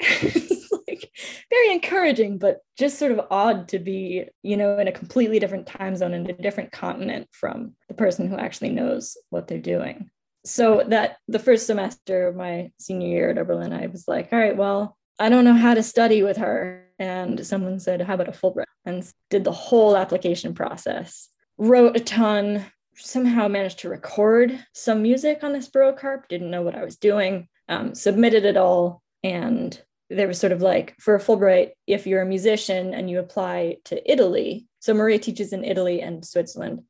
[1.56, 5.66] very encouraging, but just sort of odd to be, you know, in a completely different
[5.66, 10.10] time zone and a different continent from the person who actually knows what they're doing.
[10.44, 14.38] So that the first semester of my senior year at Oberlin, I was like, all
[14.38, 16.86] right, well, I don't know how to study with her.
[16.98, 18.64] And someone said, how about a Fulbright?
[18.84, 22.64] And did the whole application process, wrote a ton,
[22.94, 26.96] somehow managed to record some music on this Baroque harp, didn't know what I was
[26.96, 29.02] doing um, submitted it all.
[29.22, 33.18] And there was sort of like for a Fulbright, if you're a musician and you
[33.18, 36.82] apply to Italy, so Maria teaches in Italy and Switzerland.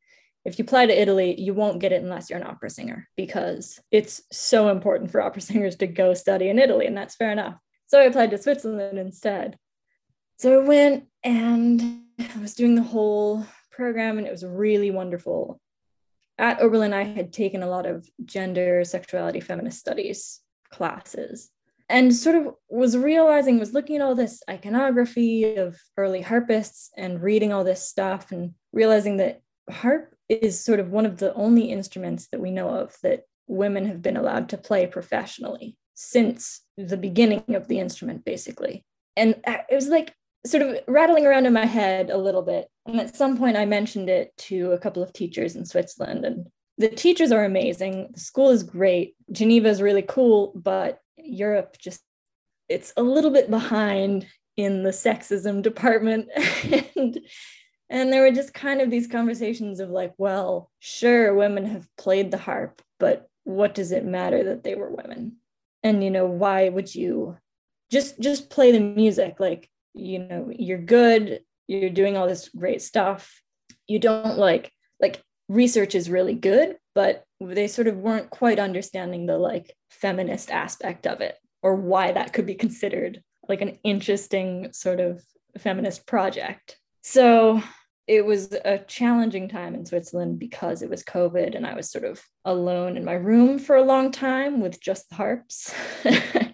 [0.45, 3.81] If you apply to Italy, you won't get it unless you're an opera singer because
[3.91, 7.57] it's so important for opera singers to go study in Italy, and that's fair enough.
[7.87, 9.59] So I applied to Switzerland instead.
[10.39, 15.61] So I went and I was doing the whole program, and it was really wonderful.
[16.39, 21.51] At Oberlin, I had taken a lot of gender, sexuality, feminist studies classes
[21.89, 27.23] and sort of was realizing was looking at all this iconography of early harpists and
[27.23, 31.71] reading all this stuff and realizing that harp is sort of one of the only
[31.71, 36.97] instruments that we know of that women have been allowed to play professionally since the
[36.97, 38.85] beginning of the instrument basically
[39.17, 40.13] and it was like
[40.45, 43.65] sort of rattling around in my head a little bit and at some point i
[43.65, 46.47] mentioned it to a couple of teachers in switzerland and
[46.79, 48.11] the teachers are amazing.
[48.13, 49.15] The school is great.
[49.33, 52.03] Geneva is really cool, but Europe just
[52.69, 56.29] it's a little bit behind in the sexism department.
[56.97, 57.21] And
[57.89, 62.31] and there were just kind of these conversations of like well sure women have played
[62.31, 65.37] the harp but what does it matter that they were women?
[65.85, 67.37] And you know why would you
[67.91, 69.37] just just play the music?
[69.39, 73.43] Like you know you're good you're doing all this great stuff.
[73.87, 79.27] You don't like like research is really good, but they sort of weren't quite understanding
[79.27, 84.73] the like feminist aspect of it or why that could be considered like an interesting
[84.73, 85.23] sort of
[85.59, 86.79] feminist project.
[87.03, 87.63] So
[88.07, 92.05] it was a challenging time in Switzerland because it was COVID and I was sort
[92.05, 95.75] of alone in my room for a long time with just the harps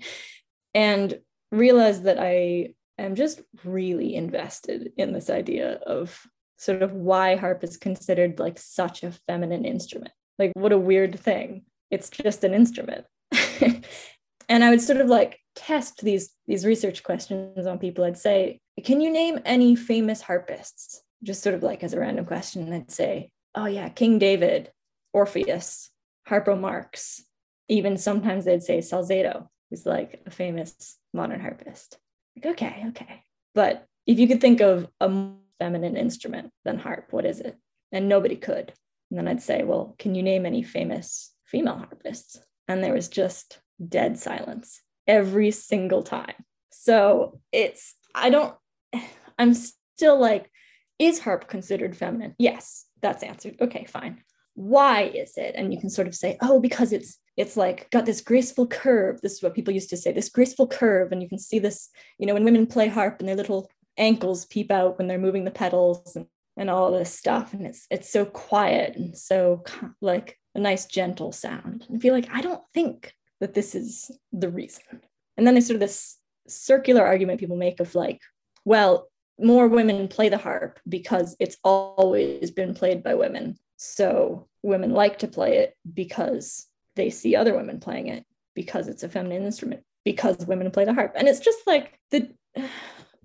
[0.75, 1.21] and
[1.53, 6.21] realized that I am just really invested in this idea of
[6.57, 10.13] sort of why harp is considered like such a feminine instrument.
[10.43, 11.65] Like, what a weird thing.
[11.91, 13.07] It's just an instrument.
[14.49, 18.05] and I would sort of like test these these research questions on people.
[18.05, 21.03] I'd say, can you name any famous harpists?
[21.23, 24.71] just sort of like as a random question, I'd say, oh yeah, King David,
[25.13, 25.91] Orpheus,
[26.29, 27.25] Harpo Marx.
[27.69, 31.99] Even sometimes they'd say Salzedo, who's like a famous modern harpist.
[32.37, 33.23] Like, okay, okay.
[33.55, 37.57] But if you could think of a feminine instrument than harp, what is it?
[37.93, 38.73] And nobody could.
[39.13, 42.39] And then I'd say, well, can you name any famous female harpists?
[42.67, 46.33] And there was just dead silence every single time.
[46.71, 48.55] So it's, I don't,
[49.39, 50.51] I'm still like,
[50.99, 52.35] is harp considered feminine?
[52.39, 53.57] Yes, that's answered.
[53.61, 54.23] Okay, fine.
[54.55, 55.57] Why is it?
[55.59, 59.21] And you can sort of say, oh, because it's it's like got this graceful curve.
[59.21, 61.13] This is what people used to say, this graceful curve.
[61.13, 64.47] And you can see this, you know, when women play harp and their little ankles
[64.47, 66.25] peep out when they're moving the pedals and,
[66.57, 67.53] and all this stuff.
[67.53, 69.65] And it's it's so quiet and so
[70.01, 71.87] like a nice gentle sound.
[71.89, 75.01] And feel like I don't think that this is the reason.
[75.37, 78.21] And then there's sort of this circular argument people make of like,
[78.65, 83.59] well, more women play the harp because it's always been played by women.
[83.77, 89.03] So women like to play it because they see other women playing it because it's
[89.03, 92.31] a feminine instrument because women play the harp and it's just like the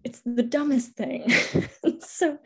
[0.04, 1.32] it's the dumbest thing
[2.00, 2.38] so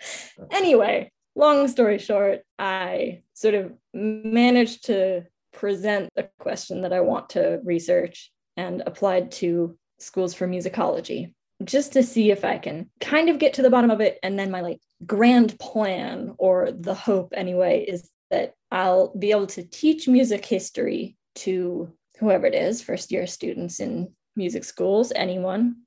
[0.52, 7.30] anyway long story short i sort of managed to present a question that i want
[7.30, 11.34] to research and applied to schools for musicology
[11.64, 14.20] just to see if I can kind of get to the bottom of it.
[14.24, 19.48] And then my like grand plan or the hope anyway is that I'll be able
[19.48, 25.78] to teach music history to whoever it is, first year students in music schools, anyone,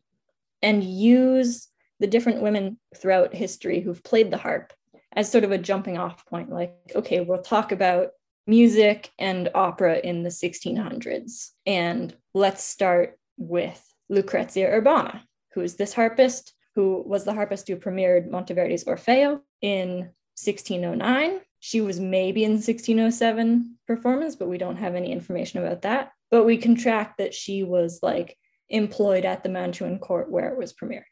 [0.65, 1.69] and use
[2.01, 4.73] the different women throughout history who've played the harp
[5.15, 6.51] as sort of a jumping off point.
[6.51, 8.13] Like, okay, we'll talk about
[8.47, 11.51] music and opera in the 1600s.
[11.67, 15.23] And let's start with Lucrezia Urbana,
[15.53, 21.41] who is this harpist, who was the harpist who premiered Monteverdi's Orfeo in 1609.
[21.61, 26.13] She was maybe in 1607 performance, but we don't have any information about that.
[26.31, 28.37] But we can track that she was like
[28.69, 31.03] employed at the Mantuan court where it was premiered.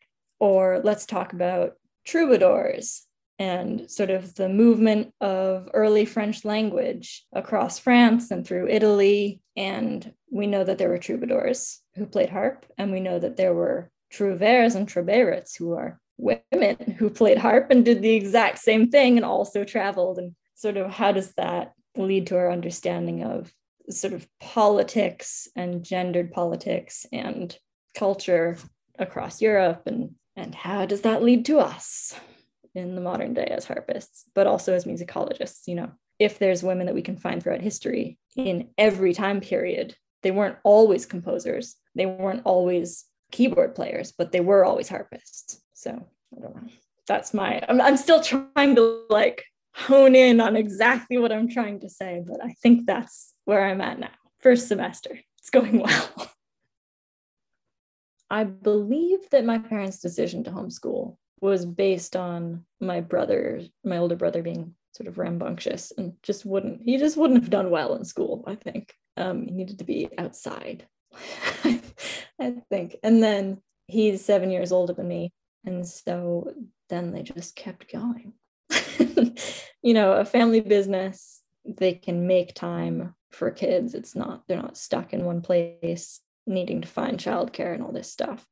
[0.41, 3.07] Or let's talk about troubadours
[3.39, 9.41] and sort of the movement of early French language across France and through Italy.
[9.57, 13.55] And we know that there were troubadours who played harp, and we know that there
[13.55, 18.91] were trouvères and trobairitz, who are women who played harp and did the exact same
[18.91, 20.19] thing and also traveled.
[20.19, 23.53] And sort of how does that lead to our understanding of
[23.91, 27.57] sort of politics and gendered politics and
[27.95, 28.57] culture
[28.99, 32.15] across Europe and and how does that lead to us
[32.75, 36.87] in the modern day as harpists, but also as musicologists, you know, if there's women
[36.87, 42.07] that we can find throughout history in every time period, they weren't always composers, they
[42.07, 45.61] weren't always keyboard players, but they were always harpists.
[45.75, 46.69] So I don't know.
[47.07, 51.81] That's my, I'm, I'm still trying to like hone in on exactly what I'm trying
[51.81, 54.11] to say, but I think that's where I'm at now.
[54.41, 56.33] First semester, it's going well.
[58.31, 64.17] I believe that my parents' decision to homeschool was based on my brother, my older
[64.17, 68.05] brother being sort of rambunctious and just wouldn't, he just wouldn't have done well in
[68.05, 68.95] school, I think.
[69.17, 70.87] Um, he needed to be outside
[71.65, 72.97] I think.
[73.03, 75.33] And then he's seven years older than me.
[75.65, 76.53] And so
[76.89, 78.33] then they just kept going.
[79.83, 83.95] you know, a family business, they can make time for kids.
[83.95, 88.11] It's not, they're not stuck in one place needing to find childcare and all this
[88.11, 88.47] stuff.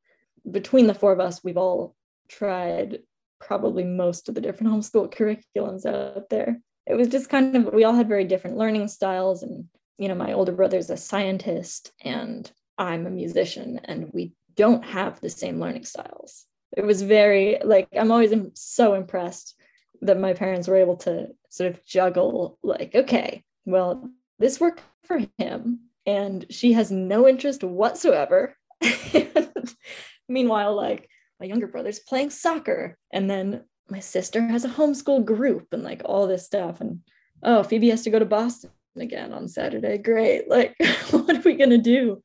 [0.49, 1.95] Between the four of us, we've all
[2.27, 2.99] tried
[3.39, 6.61] probably most of the different homeschool curriculums out there.
[6.87, 9.65] It was just kind of, we all had very different learning styles and
[10.01, 15.21] you know, my older brother's a scientist and I'm a musician, and we don't have
[15.21, 16.47] the same learning styles.
[16.75, 19.55] It was very like I'm always so impressed
[20.01, 24.09] that my parents were able to sort of juggle like, okay, well,
[24.41, 28.55] this worked for him, and she has no interest whatsoever.
[30.29, 35.67] Meanwhile, like my younger brother's playing soccer, and then my sister has a homeschool group
[35.71, 36.81] and like all this stuff.
[36.81, 37.01] And
[37.43, 39.97] oh, Phoebe has to go to Boston again on Saturday.
[39.97, 40.49] Great.
[40.49, 40.75] Like,
[41.11, 42.21] what are we going to do?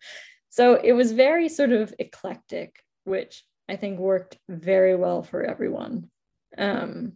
[0.48, 6.08] So it was very sort of eclectic, which I think worked very well for everyone.
[6.56, 7.14] Um,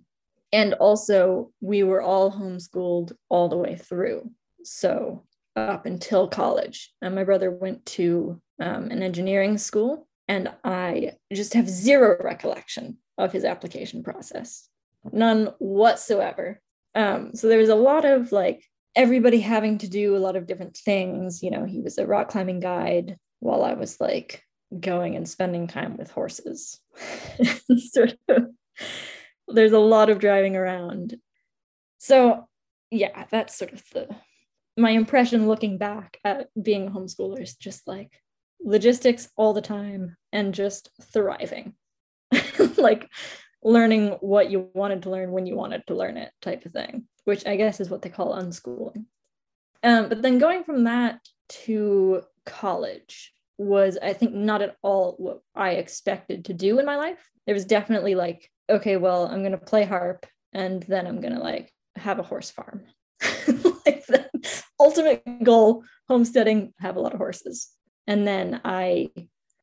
[0.52, 4.30] and also, we were all homeschooled all the way through.
[4.64, 5.24] So,
[5.56, 6.92] up until college.
[7.02, 12.98] And my brother went to um, an engineering school, and I just have zero recollection
[13.18, 14.68] of his application process,
[15.12, 16.60] none whatsoever.
[16.94, 18.64] Um, so, there was a lot of like
[18.96, 21.42] everybody having to do a lot of different things.
[21.42, 24.42] You know, he was a rock climbing guide while I was like
[24.78, 26.80] going and spending time with horses.
[27.92, 28.46] sort of
[29.48, 31.16] there's a lot of driving around.
[31.98, 32.48] So
[32.90, 34.08] yeah, that's sort of the
[34.80, 38.10] my impression looking back at being a homeschooler is just like
[38.62, 41.74] logistics all the time and just thriving.
[42.76, 43.08] like
[43.62, 47.04] learning what you wanted to learn when you wanted to learn it type of thing,
[47.24, 49.04] which I guess is what they call unschooling.
[49.82, 51.20] Um, but then going from that
[51.64, 56.96] to college was, I think, not at all what I expected to do in my
[56.96, 57.28] life.
[57.46, 61.34] There was definitely like okay, well, I'm going to play harp and then I'm going
[61.34, 62.84] to like have a horse farm.
[63.86, 64.28] like the
[64.78, 67.68] ultimate goal, homesteading, have a lot of horses.
[68.06, 69.10] And then I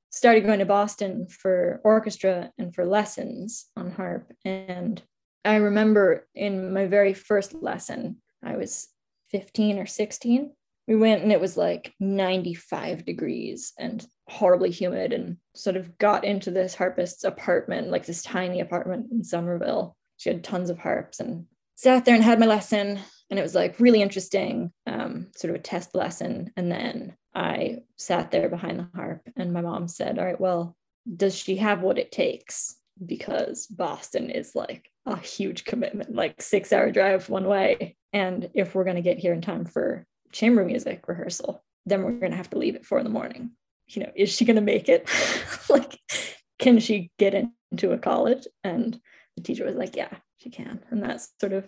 [0.10, 4.32] started going to Boston for orchestra and for lessons on harp.
[4.45, 5.01] And
[5.43, 8.88] I remember in my very first lesson, I was
[9.32, 10.51] 15 or 16
[10.88, 16.24] we went and it was like 95 degrees and horribly humid and sort of got
[16.24, 21.20] into this harpist's apartment like this tiny apartment in somerville she had tons of harps
[21.20, 21.45] and
[21.76, 22.99] sat there and had my lesson
[23.30, 27.78] and it was like really interesting um, sort of a test lesson and then i
[27.97, 30.75] sat there behind the harp and my mom said all right well
[31.15, 32.75] does she have what it takes
[33.05, 38.73] because boston is like a huge commitment like six hour drive one way and if
[38.73, 42.38] we're going to get here in time for chamber music rehearsal, then we're going to
[42.38, 43.51] have to leave at four in the morning.
[43.88, 45.09] You know, is she going to make it?
[45.69, 45.99] like,
[46.59, 47.34] can she get
[47.71, 48.47] into a college?
[48.63, 48.99] And
[49.36, 50.80] the teacher was like, yeah, she can.
[50.89, 51.65] And that's sort of,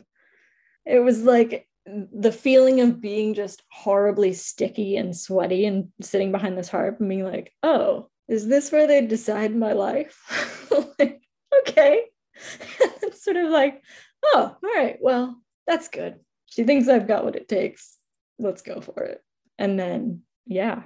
[0.89, 6.57] it was like the feeling of being just horribly sticky and sweaty and sitting behind
[6.57, 10.21] this harp and being like, oh, is this where they decide my life?
[10.99, 11.21] like,
[11.61, 12.03] okay.
[12.79, 13.81] it's sort of like,
[14.25, 16.19] oh, all right, well, that's good.
[16.45, 17.95] She thinks I've got what it takes
[18.39, 19.21] let's go for it.
[19.57, 20.83] And then, yeah,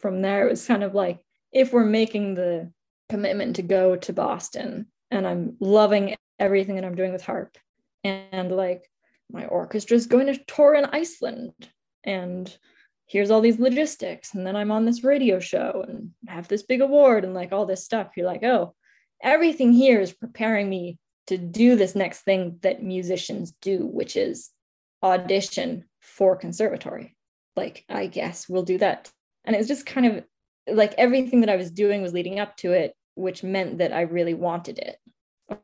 [0.00, 1.20] from there, it was kind of like
[1.52, 2.70] if we're making the
[3.08, 7.58] commitment to go to Boston and I'm loving everything that I'm doing with harp,
[8.04, 8.88] and like
[9.32, 11.52] my orchestra is going to tour in Iceland,
[12.04, 12.56] and
[13.06, 16.80] here's all these logistics, and then I'm on this radio show and have this big
[16.80, 18.12] award and like all this stuff.
[18.16, 18.74] You're like, oh,
[19.22, 24.50] everything here is preparing me to do this next thing that musicians do, which is
[25.02, 27.16] audition for conservatory.
[27.56, 29.10] Like, I guess we'll do that.
[29.44, 30.24] And it was just kind of
[30.72, 34.02] like everything that I was doing was leading up to it, which meant that I
[34.02, 34.98] really wanted it,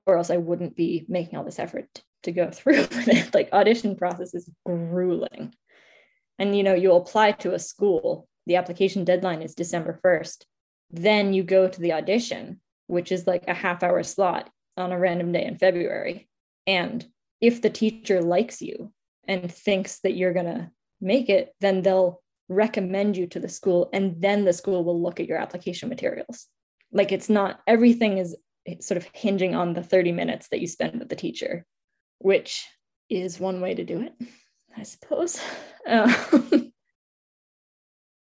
[0.04, 3.34] or else I wouldn't be making all this effort to go through with it.
[3.34, 5.54] Like, audition process is grueling.
[6.38, 10.44] And you know, you apply to a school, the application deadline is December 1st.
[10.90, 14.98] Then you go to the audition, which is like a half hour slot on a
[14.98, 16.28] random day in February.
[16.66, 17.04] And
[17.40, 18.92] if the teacher likes you,
[19.28, 20.70] and thinks that you're going to
[21.00, 25.18] make it, then they'll recommend you to the school and then the school will look
[25.18, 26.46] at your application materials.
[26.92, 28.36] Like it's not everything is
[28.80, 31.66] sort of hinging on the 30 minutes that you spend with the teacher,
[32.18, 32.66] which
[33.08, 34.14] is one way to do it,
[34.76, 35.40] I suppose.
[35.88, 36.12] Um,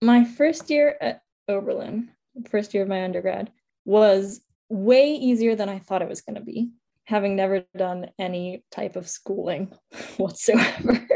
[0.03, 2.11] my first year at Oberlin,
[2.51, 3.51] first year of my undergrad,
[3.87, 6.72] was way easier than I thought it was going to be
[7.07, 9.72] having never done any type of schooling
[10.16, 11.09] whatsoever.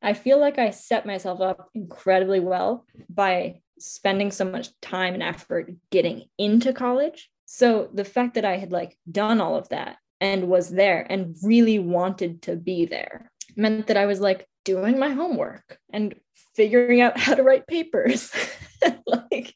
[0.00, 5.22] I feel like I set myself up incredibly well by spending so much time and
[5.22, 7.28] effort getting into college.
[7.44, 11.36] So the fact that I had like done all of that and was there and
[11.42, 16.14] really wanted to be there meant that I was like doing my homework and
[16.54, 18.32] figuring out how to write papers.
[19.06, 19.54] like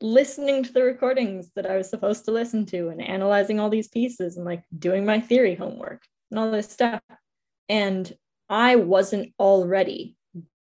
[0.00, 3.88] listening to the recordings that I was supposed to listen to and analyzing all these
[3.88, 7.00] pieces and like doing my theory homework and all this stuff.
[7.68, 8.12] And
[8.48, 10.16] I wasn't already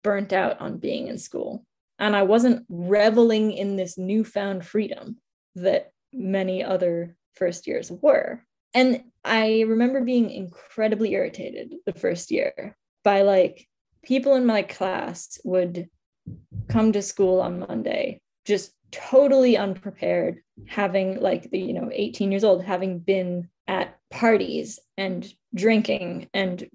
[0.02, 1.64] burnt out on being in school.
[1.98, 5.18] And I wasn't reveling in this newfound freedom
[5.54, 8.44] that many other first years were.
[8.74, 13.66] And I remember being incredibly irritated the first year by like
[14.02, 15.88] people in my class would
[16.68, 22.44] come to school on Monday just totally unprepared having like the you know 18 years
[22.44, 26.68] old having been at parties and drinking and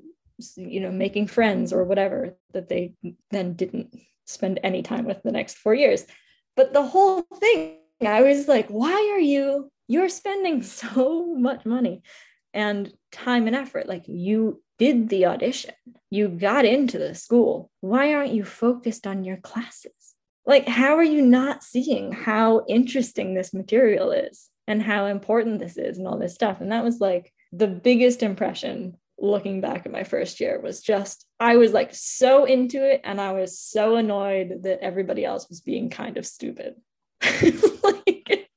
[0.56, 2.94] you know making friends or whatever that they
[3.32, 6.06] then didn't spend any time with the next 4 years.
[6.56, 12.02] But the whole thing i was like why are you you're spending so much money
[12.56, 13.88] and time and effort.
[13.88, 15.76] Like you did the audition,
[16.10, 17.70] you got into the school.
[17.82, 19.92] Why aren't you focused on your classes?
[20.48, 25.78] Like, how are you not seeing how interesting this material is and how important this
[25.78, 26.62] is and all this stuff?
[26.62, 31.26] And that was like the biggest impression looking back at my first year was just
[31.40, 35.62] I was like so into it and I was so annoyed that everybody else was
[35.62, 36.76] being kind of stupid.
[37.84, 38.50] like,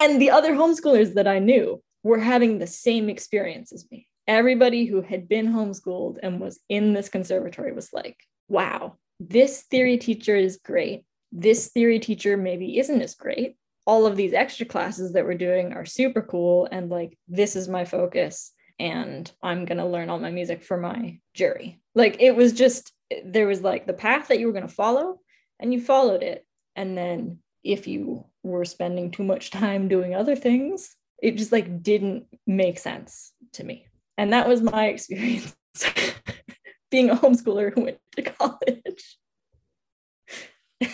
[0.00, 4.06] and the other homeschoolers that I knew were having the same experience as me.
[4.26, 8.16] Everybody who had been homeschooled and was in this conservatory was like,
[8.48, 11.04] wow, this theory teacher is great.
[11.32, 13.56] This theory teacher maybe isn't as great.
[13.86, 16.68] All of these extra classes that we're doing are super cool.
[16.70, 18.52] And like, this is my focus.
[18.78, 21.80] And I'm going to learn all my music for my jury.
[21.94, 22.92] Like, it was just,
[23.24, 25.20] there was like the path that you were going to follow,
[25.60, 26.46] and you followed it.
[26.74, 31.82] And then if you were spending too much time doing other things, it just like
[31.82, 33.86] didn't make sense to me.
[34.18, 35.54] And that was my experience
[36.90, 39.16] being a homeschooler who went to college.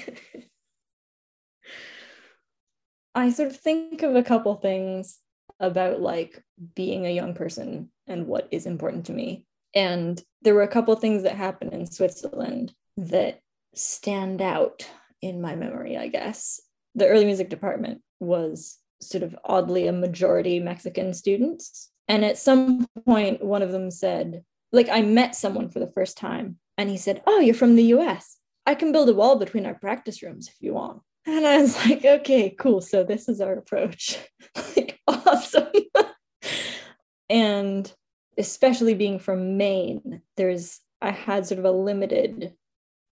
[3.14, 5.18] I sort of think of a couple things
[5.58, 6.42] about like
[6.74, 9.44] being a young person and what is important to me.
[9.74, 13.40] And there were a couple things that happened in Switzerland that
[13.74, 14.88] stand out
[15.22, 16.60] in my memory, I guess.
[16.94, 21.90] The early music department was sort of oddly a majority Mexican students.
[22.08, 26.16] And at some point, one of them said, like, I met someone for the first
[26.16, 28.36] time, and he said, Oh, you're from the US.
[28.66, 31.02] I can build a wall between our practice rooms if you want.
[31.26, 32.80] And I was like, Okay, cool.
[32.80, 34.18] So this is our approach.
[34.76, 35.68] like, awesome.
[37.28, 37.92] and
[38.36, 42.54] especially being from Maine, there's, I had sort of a limited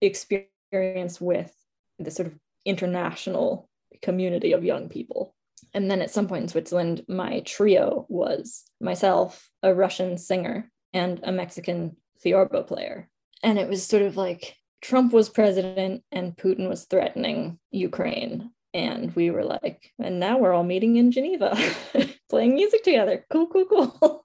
[0.00, 1.52] experience with
[1.98, 2.34] the sort of
[2.64, 3.68] international
[4.02, 5.34] community of young people.
[5.74, 11.20] And then at some point in Switzerland, my trio was myself, a Russian singer, and
[11.22, 13.08] a Mexican theorbo player.
[13.42, 18.50] And it was sort of like Trump was president and Putin was threatening Ukraine.
[18.72, 21.58] And we were like, and now we're all meeting in Geneva,
[22.30, 23.24] playing music together.
[23.30, 24.22] Cool, cool, cool.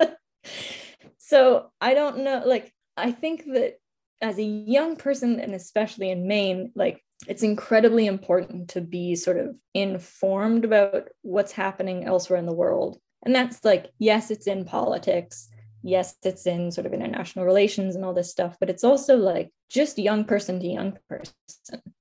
[1.17, 3.77] so I don't know, like, I think that
[4.21, 9.37] as a young person, and especially in Maine, like it's incredibly important to be sort
[9.37, 12.99] of informed about what's happening elsewhere in the world.
[13.23, 15.49] And that's like, yes, it's in politics.
[15.83, 19.51] Yes, it's in sort of international relations and all this stuff, but it's also like
[19.69, 21.33] just young person to young person,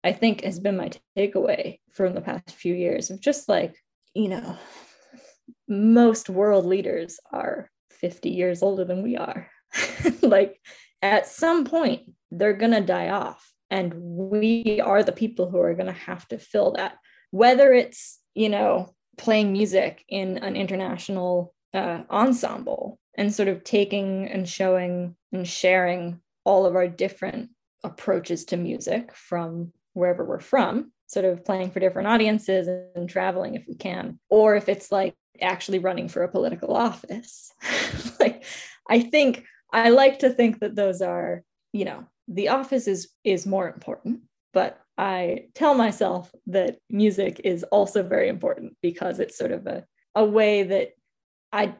[0.04, 3.76] I think has been my takeaway from the past few years of just like,
[4.14, 4.58] you know,
[5.68, 9.48] most world leaders are 50 years older than we are.
[10.22, 10.60] like
[11.00, 15.74] at some point, they're going to die off and we are the people who are
[15.74, 16.96] going to have to fill that.
[17.30, 24.26] Whether it's you know playing music in an international uh, ensemble and sort of taking
[24.28, 27.50] and showing and sharing all of our different
[27.84, 33.56] approaches to music from wherever we're from sort of playing for different audiences and traveling
[33.56, 37.52] if we can or if it's like actually running for a political office.
[38.20, 38.44] Like
[38.88, 41.42] i think i like to think that those are
[41.72, 44.20] you know the office is is more important
[44.54, 49.84] but i tell myself that music is also very important because it's sort of a,
[50.14, 50.88] a way that
[51.52, 51.74] i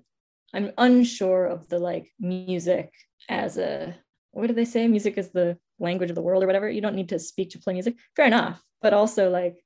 [0.53, 2.93] i'm unsure of the like music
[3.29, 3.97] as a
[4.33, 4.87] what do they say?
[4.87, 6.71] Music is the language of the world or whatever.
[6.71, 7.97] You don't need to speak to play music.
[8.17, 8.63] Fair enough.
[8.83, 9.63] But also like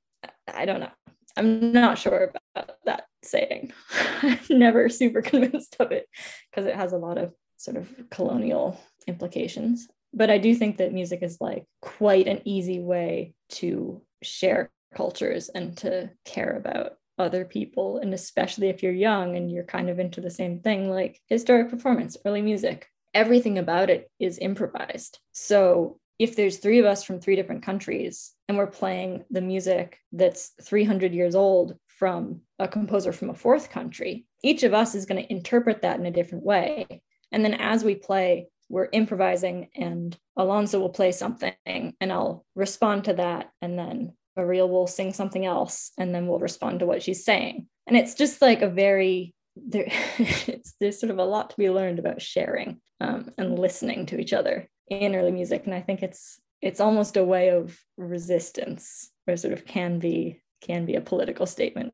[0.51, 0.91] i don't know.
[1.37, 3.73] I'm not sure about that saying.
[4.21, 6.07] I'm never super convinced of it
[6.49, 10.93] because it has a lot of sort of colonial implications but I do think that
[10.93, 17.45] music is like quite an easy way to share cultures and to care about other
[17.45, 17.99] people.
[17.99, 21.69] And especially if you're young and you're kind of into the same thing, like historic
[21.69, 25.19] performance, early music, everything about it is improvised.
[25.33, 29.99] So if there's three of us from three different countries and we're playing the music
[30.13, 35.05] that's 300 years old from a composer from a fourth country, each of us is
[35.05, 37.01] going to interpret that in a different way.
[37.31, 43.05] And then as we play, we're improvising and Alonso will play something and I'll respond
[43.05, 43.51] to that.
[43.61, 47.67] And then Maria will sing something else and then we'll respond to what she's saying.
[47.87, 49.85] And it's just like a very, there,
[50.17, 54.19] it's, there's sort of a lot to be learned about sharing um, and listening to
[54.19, 55.65] each other in early music.
[55.65, 60.41] And I think it's, it's almost a way of resistance or sort of can be,
[60.61, 61.93] can be a political statement.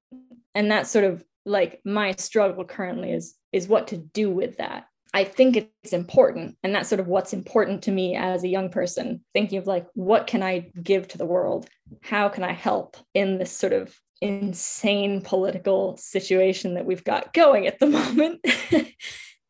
[0.55, 4.85] And that's sort of like my struggle currently is, is what to do with that
[5.13, 6.57] I think it's important.
[6.63, 9.87] And that's sort of what's important to me as a young person, thinking of like,
[9.93, 11.67] what can I give to the world?
[12.01, 17.67] How can I help in this sort of insane political situation that we've got going
[17.67, 18.45] at the moment.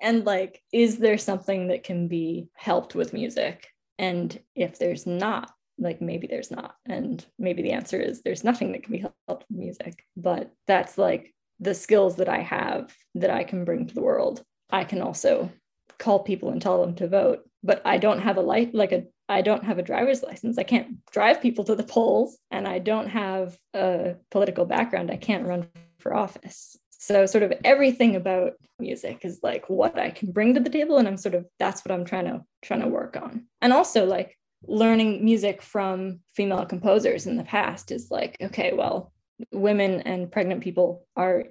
[0.01, 3.67] and like, is there something that can be helped with music?
[3.99, 6.75] And if there's not, like maybe there's not.
[6.87, 10.05] And maybe the answer is there's nothing that can be helped with music.
[10.15, 14.43] But that's like the skills that I have that I can bring to the world.
[14.71, 15.51] I can also
[15.97, 19.05] call people and tell them to vote, but I don't have a light like a
[19.29, 20.57] I don't have a driver's license.
[20.57, 25.09] I can't drive people to the polls and I don't have a political background.
[25.09, 25.69] I can't run
[25.99, 26.77] for office.
[26.89, 30.97] So sort of everything about music is like what I can bring to the table
[30.97, 33.45] and I'm sort of that's what I'm trying to trying to work on.
[33.61, 39.13] And also like learning music from female composers in the past is like okay, well,
[39.53, 41.45] women and pregnant people are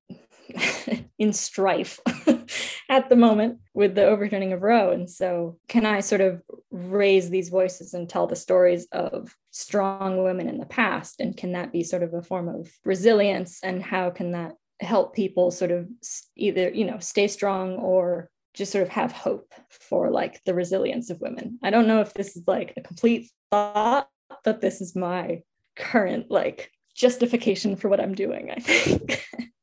[1.18, 1.99] in strife
[2.91, 4.91] at the moment with the overturning of Roe.
[4.91, 10.24] And so, can I sort of raise these voices and tell the stories of strong
[10.24, 11.20] women in the past?
[11.20, 13.61] And can that be sort of a form of resilience?
[13.62, 15.88] And how can that help people sort of
[16.36, 21.11] either, you know, stay strong or just sort of have hope for like the resilience
[21.11, 21.61] of women?
[21.62, 24.09] I don't know if this is like a complete thought,
[24.45, 25.43] but this is my
[25.76, 29.24] current like justification for what I'm doing, I think.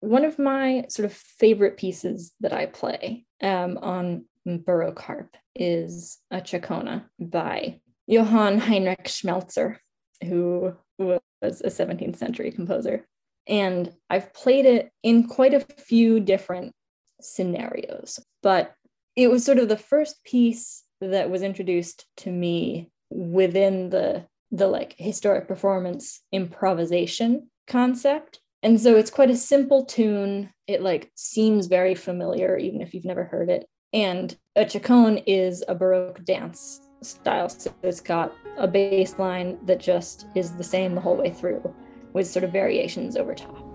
[0.00, 6.18] One of my sort of favorite pieces that I play um, on Baroque harp is
[6.30, 9.76] a Chacona by Johann Heinrich Schmelzer,
[10.24, 11.20] who was
[11.62, 13.06] a 17th century composer.
[13.46, 16.72] And I've played it in quite a few different
[17.20, 18.74] scenarios, but
[19.16, 24.66] it was sort of the first piece that was introduced to me within the the
[24.66, 30.50] like historic performance improvisation concept and so it's quite a simple tune.
[30.66, 33.66] It like seems very familiar even if you've never heard it.
[33.92, 37.48] And a chaconne is a baroque dance style.
[37.48, 41.74] So it's got a bass line that just is the same the whole way through
[42.12, 43.69] with sort of variations over top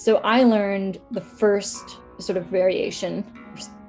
[0.00, 3.22] So I learned the first sort of variation,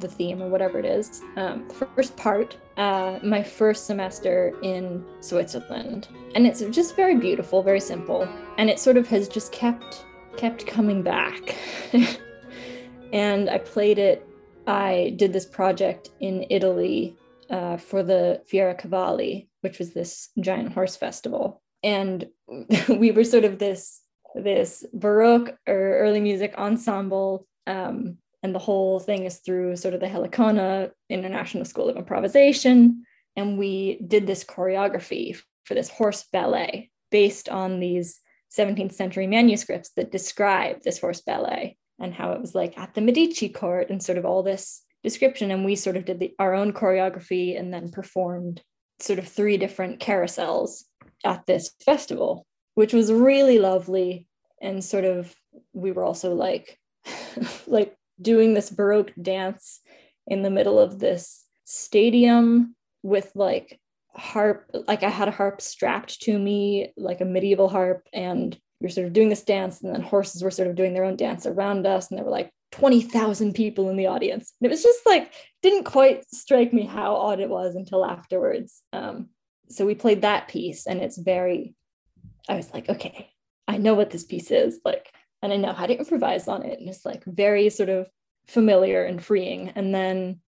[0.02, 5.06] the theme or whatever it is, um, the first part, uh, my first semester in
[5.22, 10.06] Switzerland, and it's just very beautiful, very simple, and it sort of has just kept
[10.36, 11.56] kept coming back.
[13.14, 14.28] and I played it.
[14.68, 17.16] I did this project in Italy
[17.50, 22.28] uh, for the Fiera Cavalli, which was this giant horse festival, and
[22.90, 24.01] we were sort of this
[24.36, 27.48] this Baroque or early music ensemble.
[27.68, 33.06] Um, and the whole thing is through sort of the Helicona International School of Improvisation.
[33.36, 38.20] And we did this choreography for this horse ballet based on these
[38.58, 43.02] 17th century manuscripts that describe this horse ballet and how it was like at the
[43.02, 45.52] Medici court and sort of all this description.
[45.52, 48.62] And we sort of did the, our own choreography and then performed
[49.00, 50.84] sort of three different carousels
[51.24, 52.46] at this festival
[52.82, 54.26] which was really lovely.
[54.60, 55.32] And sort of
[55.72, 56.80] we were also like
[57.68, 59.82] like doing this baroque dance
[60.26, 63.80] in the middle of this stadium with like
[64.14, 68.86] harp like i had a harp strapped to me like a medieval harp and we
[68.86, 71.16] were sort of doing this dance and then horses were sort of doing their own
[71.16, 74.54] dance around us and there were like 20,000 people in the audience.
[74.60, 78.82] And it was just like didn't quite strike me how odd it was until afterwards.
[78.94, 79.30] Um,
[79.70, 81.76] so we played that piece and it's very
[82.52, 83.32] I was like, okay,
[83.66, 86.80] I know what this piece is like, and I know how to improvise on it.
[86.80, 88.10] And it's like very sort of
[88.46, 89.70] familiar and freeing.
[89.70, 90.42] And then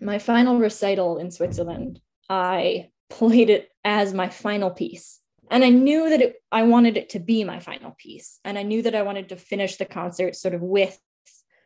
[0.00, 5.18] my final recital in Switzerland, I played it as my final piece.
[5.50, 8.38] And I knew that it, I wanted it to be my final piece.
[8.44, 10.96] And I knew that I wanted to finish the concert sort of with,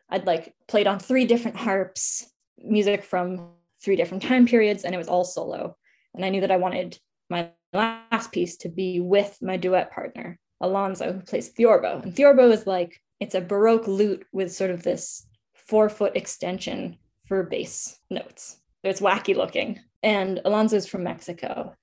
[0.08, 3.50] I'd like played on three different harps, music from
[3.82, 5.76] three different time periods, and it was all solo.
[6.14, 6.98] And I knew that I wanted
[7.28, 12.02] my last piece to be with my duet partner, Alonso, who plays Theorbo.
[12.02, 16.98] And Theorbo is like, it's a Baroque lute with sort of this four foot extension
[17.26, 18.58] for bass notes.
[18.82, 19.80] So it's wacky looking.
[20.02, 21.74] And Alonso's from Mexico.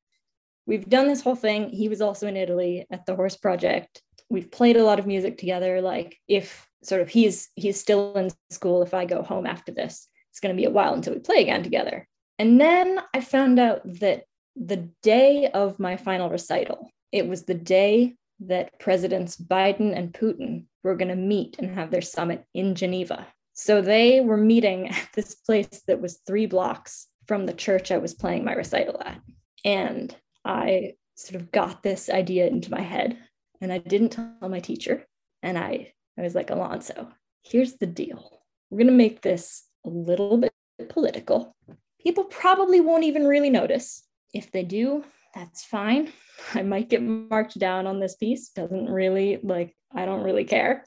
[0.66, 1.70] We've done this whole thing.
[1.70, 4.02] He was also in Italy at the Horse Project.
[4.30, 5.82] We've played a lot of music together.
[5.82, 10.08] Like if sort of he's he's still in school, if I go home after this,
[10.32, 12.08] it's going to be a while until we play again together.
[12.40, 14.24] And then I found out that
[14.56, 20.66] the day of my final recital, it was the day that Presidents Biden and Putin
[20.84, 23.28] were going to meet and have their summit in Geneva.
[23.54, 27.98] So they were meeting at this place that was three blocks from the church I
[27.98, 29.22] was playing my recital at.
[29.64, 33.18] And I sort of got this idea into my head
[33.62, 35.06] and I didn't tell my teacher.
[35.42, 37.10] And I, I was like, Alonso,
[37.44, 38.42] here's the deal.
[38.70, 40.52] We're going to make this a little bit
[40.90, 41.56] political.
[42.02, 44.04] People probably won't even really notice.
[44.34, 45.04] If they do,
[45.34, 46.12] that's fine.
[46.54, 48.50] I might get marked down on this piece.
[48.50, 50.86] Doesn't really, like, I don't really care.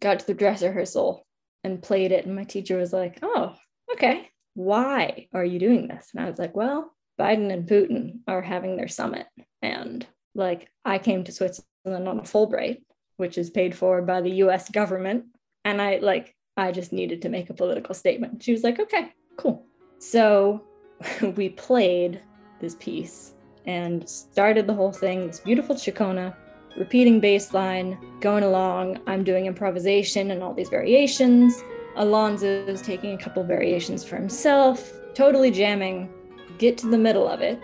[0.00, 1.26] Got to the dress rehearsal
[1.64, 2.26] and played it.
[2.26, 3.54] And my teacher was like, oh,
[3.92, 4.30] okay.
[4.54, 6.10] Why are you doing this?
[6.14, 9.26] And I was like, well, Biden and Putin are having their summit.
[9.62, 12.82] And like, I came to Switzerland on a Fulbright,
[13.16, 15.24] which is paid for by the US government.
[15.64, 18.42] And I like, I just needed to make a political statement.
[18.42, 19.66] She was like, okay, cool.
[19.98, 20.64] So
[21.36, 22.20] we played
[22.60, 23.34] this piece
[23.66, 26.34] and started the whole thing, this beautiful Chacona,
[26.76, 29.00] repeating bass line, going along.
[29.06, 31.62] I'm doing improvisation and all these variations.
[31.96, 36.12] Alonso's taking a couple variations for himself, totally jamming,
[36.58, 37.58] get to the middle of it,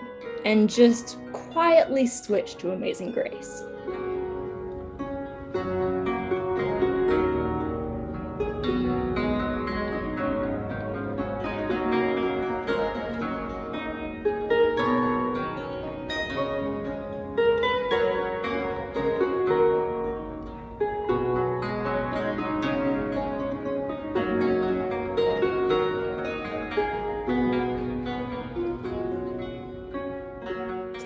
[0.45, 3.63] and just quietly switch to Amazing Grace.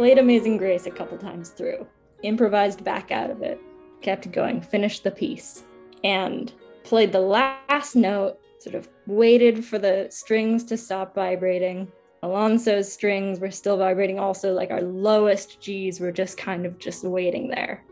[0.07, 1.85] Played Amazing Grace a couple times through,
[2.23, 3.61] improvised back out of it,
[4.03, 5.65] kept going, finished the piece,
[6.05, 6.53] and
[6.85, 11.91] played the last note, sort of waited for the strings to stop vibrating.
[12.23, 17.03] Alonso's strings were still vibrating, also, like our lowest G's were just kind of just
[17.03, 17.83] waiting there.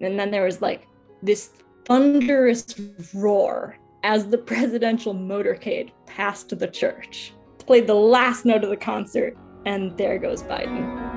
[0.00, 0.88] And then there was like
[1.22, 1.50] this
[1.84, 2.74] thunderous
[3.14, 7.32] roar as the presidential motorcade passed the church.
[7.58, 11.09] Played the last note of the concert, and there goes Biden.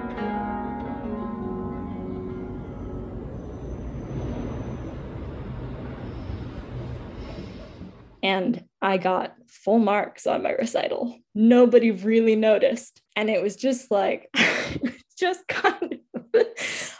[8.23, 11.19] And I got full marks on my recital.
[11.35, 13.01] Nobody really noticed.
[13.17, 14.29] And it was just like,
[15.19, 15.99] just kind
[16.33, 16.45] of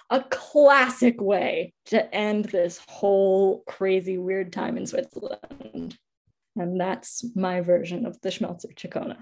[0.09, 5.97] a classic way to end this whole crazy, weird time in Switzerland.
[6.57, 9.17] And that's my version of the Schmelzer Chacona.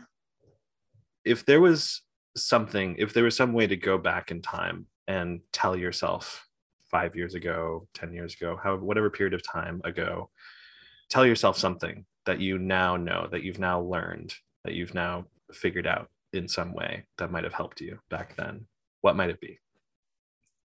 [1.24, 2.02] If there was
[2.36, 6.48] something, if there was some way to go back in time and tell yourself
[6.90, 10.30] five years ago, 10 years ago, how, whatever period of time ago,
[11.12, 14.34] tell yourself something that you now know that you've now learned
[14.64, 18.66] that you've now figured out in some way that might have helped you back then.
[19.02, 19.60] What might it be?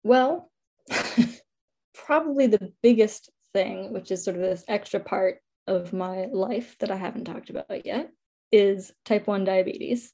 [0.03, 0.51] Well
[1.95, 6.91] probably the biggest thing which is sort of this extra part of my life that
[6.91, 8.11] i haven't talked about yet
[8.53, 10.13] is type 1 diabetes.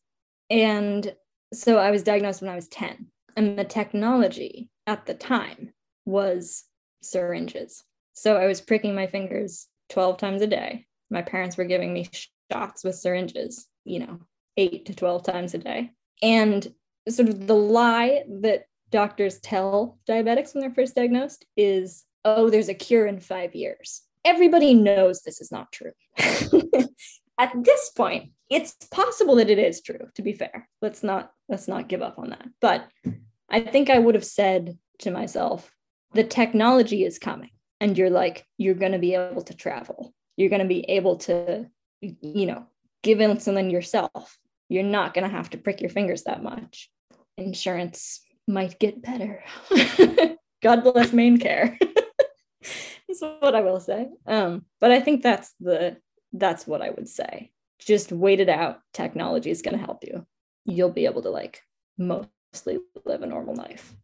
[0.51, 1.15] And
[1.53, 3.07] so i was diagnosed when i was 10
[3.37, 5.73] and the technology at the time
[6.05, 6.65] was
[7.03, 7.83] syringes.
[8.13, 10.87] So i was pricking my fingers 12 times a day.
[11.11, 12.09] My parents were giving me
[12.51, 14.21] shots with syringes, you know,
[14.57, 15.91] eight to 12 times a day.
[16.23, 16.73] And
[17.09, 22.69] sort of the lie that doctors tell diabetics when they're first diagnosed is, oh, there's
[22.69, 24.03] a cure in five years.
[24.25, 25.93] Everybody knows this is not true.
[27.39, 30.69] At this point, it's possible that it is true, to be fair.
[30.83, 32.47] Let's not let's not give up on that.
[32.61, 32.87] But
[33.49, 35.73] I think I would have said to myself,
[36.13, 37.51] the technology is coming
[37.81, 40.15] and you're like you're going to be able to travel.
[40.37, 41.67] You're going to be able to
[42.01, 42.67] you know
[43.03, 44.39] give insulin yourself.
[44.69, 46.91] You're not going to have to prick your fingers that much.
[47.37, 49.43] Insurance might get better.
[50.63, 51.77] God bless MaineCare.
[53.09, 54.09] That's what i will say.
[54.25, 55.97] Um, but i think that's the
[56.33, 57.51] that's what i would say.
[57.81, 58.81] Just wait it out.
[58.93, 60.27] Technology is going to help you.
[60.65, 61.63] You'll be able to like
[61.99, 63.97] mostly live a normal life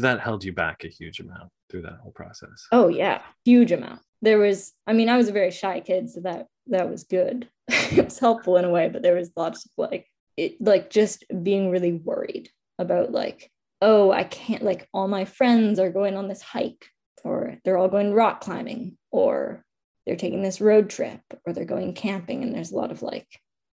[0.00, 2.66] that held you back a huge amount through that whole process.
[2.72, 4.00] Oh yeah, huge amount.
[4.22, 7.48] There was, I mean, I was a very shy kid, so that that was good.
[7.68, 11.24] it was helpful in a way, but there was lots of like it, like just
[11.42, 16.28] being really worried about like, oh, I can't like all my friends are going on
[16.28, 16.86] this hike,
[17.22, 19.64] or they're all going rock climbing, or
[20.06, 23.28] they're taking this road trip, or they're going camping, and there's a lot of like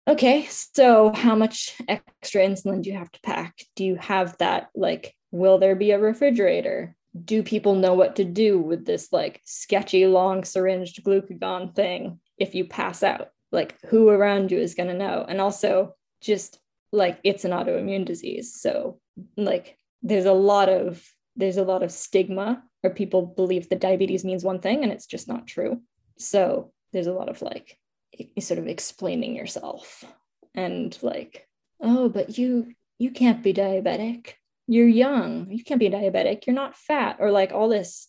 [0.08, 3.54] okay, so how much extra insulin do you have to pack?
[3.76, 4.68] Do you have that?
[4.74, 6.96] Like, will there be a refrigerator?
[7.24, 12.54] do people know what to do with this like sketchy long syringed glucagon thing if
[12.54, 13.30] you pass out?
[13.52, 15.24] Like who around you is going to know?
[15.28, 16.58] And also just
[16.92, 18.54] like it's an autoimmune disease.
[18.54, 19.00] So
[19.36, 21.04] like there's a lot of
[21.36, 25.06] there's a lot of stigma or people believe that diabetes means one thing and it's
[25.06, 25.82] just not true.
[26.18, 27.76] So there's a lot of like
[28.38, 30.04] sort of explaining yourself
[30.54, 31.46] and like
[31.80, 34.32] oh but you you can't be diabetic
[34.70, 38.08] you're young you can't be diabetic you're not fat or like all this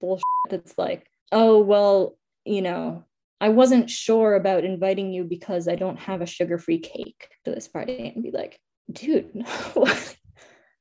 [0.00, 3.04] bullshit that's like oh, well, you know,
[3.40, 7.50] I wasn't sure about inviting you because I don't have a sugar free cake to
[7.50, 8.58] this party and be like,
[8.90, 9.86] dude, no,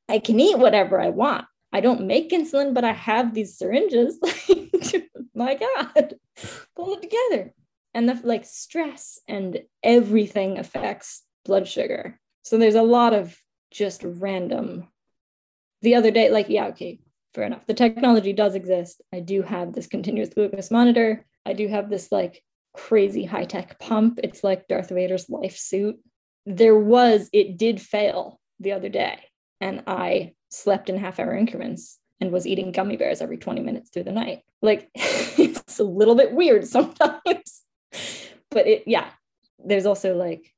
[0.07, 1.45] I can eat whatever I want.
[1.73, 4.17] I don't make insulin, but I have these syringes.
[5.35, 6.15] My God,
[6.75, 7.53] pull it together.
[7.93, 12.19] And the like stress and everything affects blood sugar.
[12.43, 13.37] So there's a lot of
[13.71, 14.87] just random.
[15.85, 16.97] The other day, like, yeah, okay,
[17.35, 17.67] fair enough.
[17.67, 19.03] The technology does exist.
[19.13, 21.23] I do have this continuous glucose monitor.
[21.45, 22.41] I do have this like
[22.73, 24.19] crazy high tech pump.
[24.23, 25.99] It's like Darth Vader's life suit.
[26.47, 29.19] There was, it did fail the other day.
[29.61, 33.91] And I slept in half hour increments and was eating gummy bears every 20 minutes
[33.91, 34.39] through the night.
[34.63, 37.61] Like it's a little bit weird sometimes.
[38.49, 39.11] but it, yeah,
[39.63, 40.51] there's also like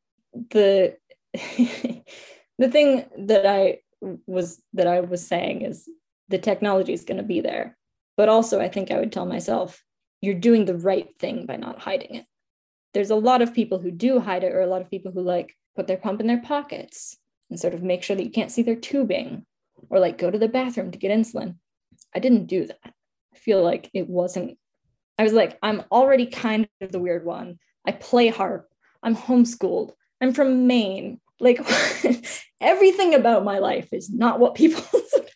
[0.51, 0.95] the,
[1.33, 3.79] the thing that I
[4.25, 5.89] was, that I was saying is
[6.29, 7.77] the technology is going to be there.
[8.15, 9.83] But also, I think I would tell myself,
[10.21, 12.25] you're doing the right thing by not hiding it.
[12.93, 15.21] There's a lot of people who do hide it, or a lot of people who
[15.21, 17.15] like put their pump in their pockets
[17.49, 19.45] and sort of make sure that you can't see their tubing
[19.89, 21.55] or like go to the bathroom to get insulin.
[22.15, 22.93] I didn't do that.
[23.35, 24.57] I feel like it wasn't,
[25.19, 27.59] I was like, I'm already kind of the weird one.
[27.85, 28.67] I play harp.
[29.03, 29.91] I'm homeschooled.
[30.19, 31.19] I'm from Maine.
[31.39, 31.59] Like
[32.61, 34.83] everything about my life is not what people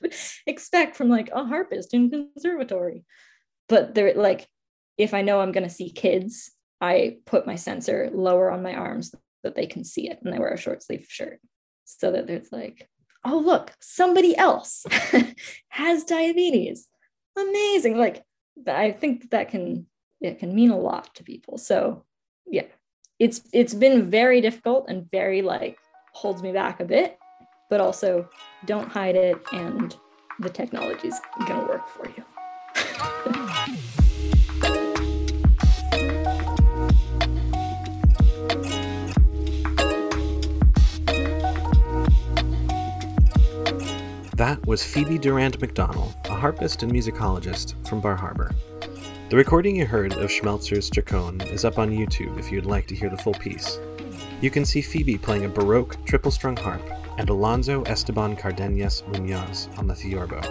[0.48, 3.04] expect from like a harpist in conservatory.
[3.70, 4.48] But they're like,
[4.98, 8.74] if I know I'm going to see kids, I put my sensor lower on my
[8.74, 11.40] arms so that they can see it and I wear a short sleeve shirt
[11.86, 12.90] so that there's like,
[13.24, 14.86] oh, look, somebody else
[15.70, 16.88] has diabetes.
[17.38, 17.98] Amazing.
[17.98, 18.24] Like,
[18.68, 19.86] I think that can,
[20.20, 21.58] it can mean a lot to people.
[21.58, 22.04] So
[22.48, 22.66] yeah,
[23.20, 25.78] it's, it's been very difficult and very like
[26.12, 27.18] holds me back a bit,
[27.70, 28.30] but also
[28.66, 29.38] don't hide it.
[29.54, 29.96] And
[30.40, 32.24] the technology's to work for you.
[44.42, 48.56] That was Phoebe Durand McDonald, a harpist and musicologist from Bar Harbor.
[49.30, 52.96] The recording you heard of Schmelzer's Chaconne is up on YouTube if you'd like to
[52.96, 53.78] hear the full piece.
[54.42, 56.82] You can see Phoebe playing a Baroque triple strung harp
[57.20, 60.42] and Alonso Esteban Cardenas Munoz on the theorbo.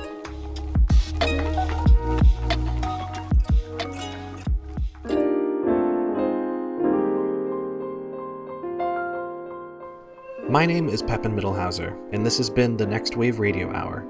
[10.49, 14.07] My name is Pepin Mittelhauser, and this has been the Next Wave Radio Hour.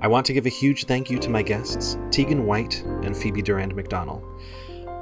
[0.00, 3.42] I want to give a huge thank you to my guests, Tegan White and Phoebe
[3.42, 4.22] Durand McDonnell.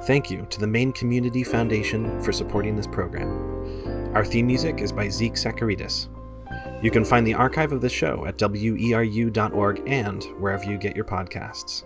[0.03, 3.56] Thank you to the Maine Community Foundation for supporting this program.
[4.13, 6.07] Our theme music is by Zeke Sakaridis.
[6.81, 11.05] You can find the archive of the show at weru.org and wherever you get your
[11.05, 11.83] podcasts.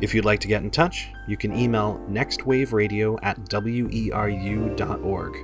[0.00, 5.36] If you'd like to get in touch, you can email nextwaveradio at weru.org.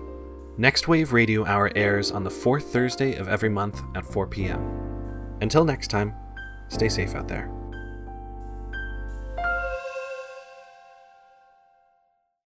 [0.56, 5.38] Next Wave Radio Hour airs on the fourth Thursday of every month at 4 p.m.
[5.40, 6.14] Until next time,
[6.68, 7.50] stay safe out there.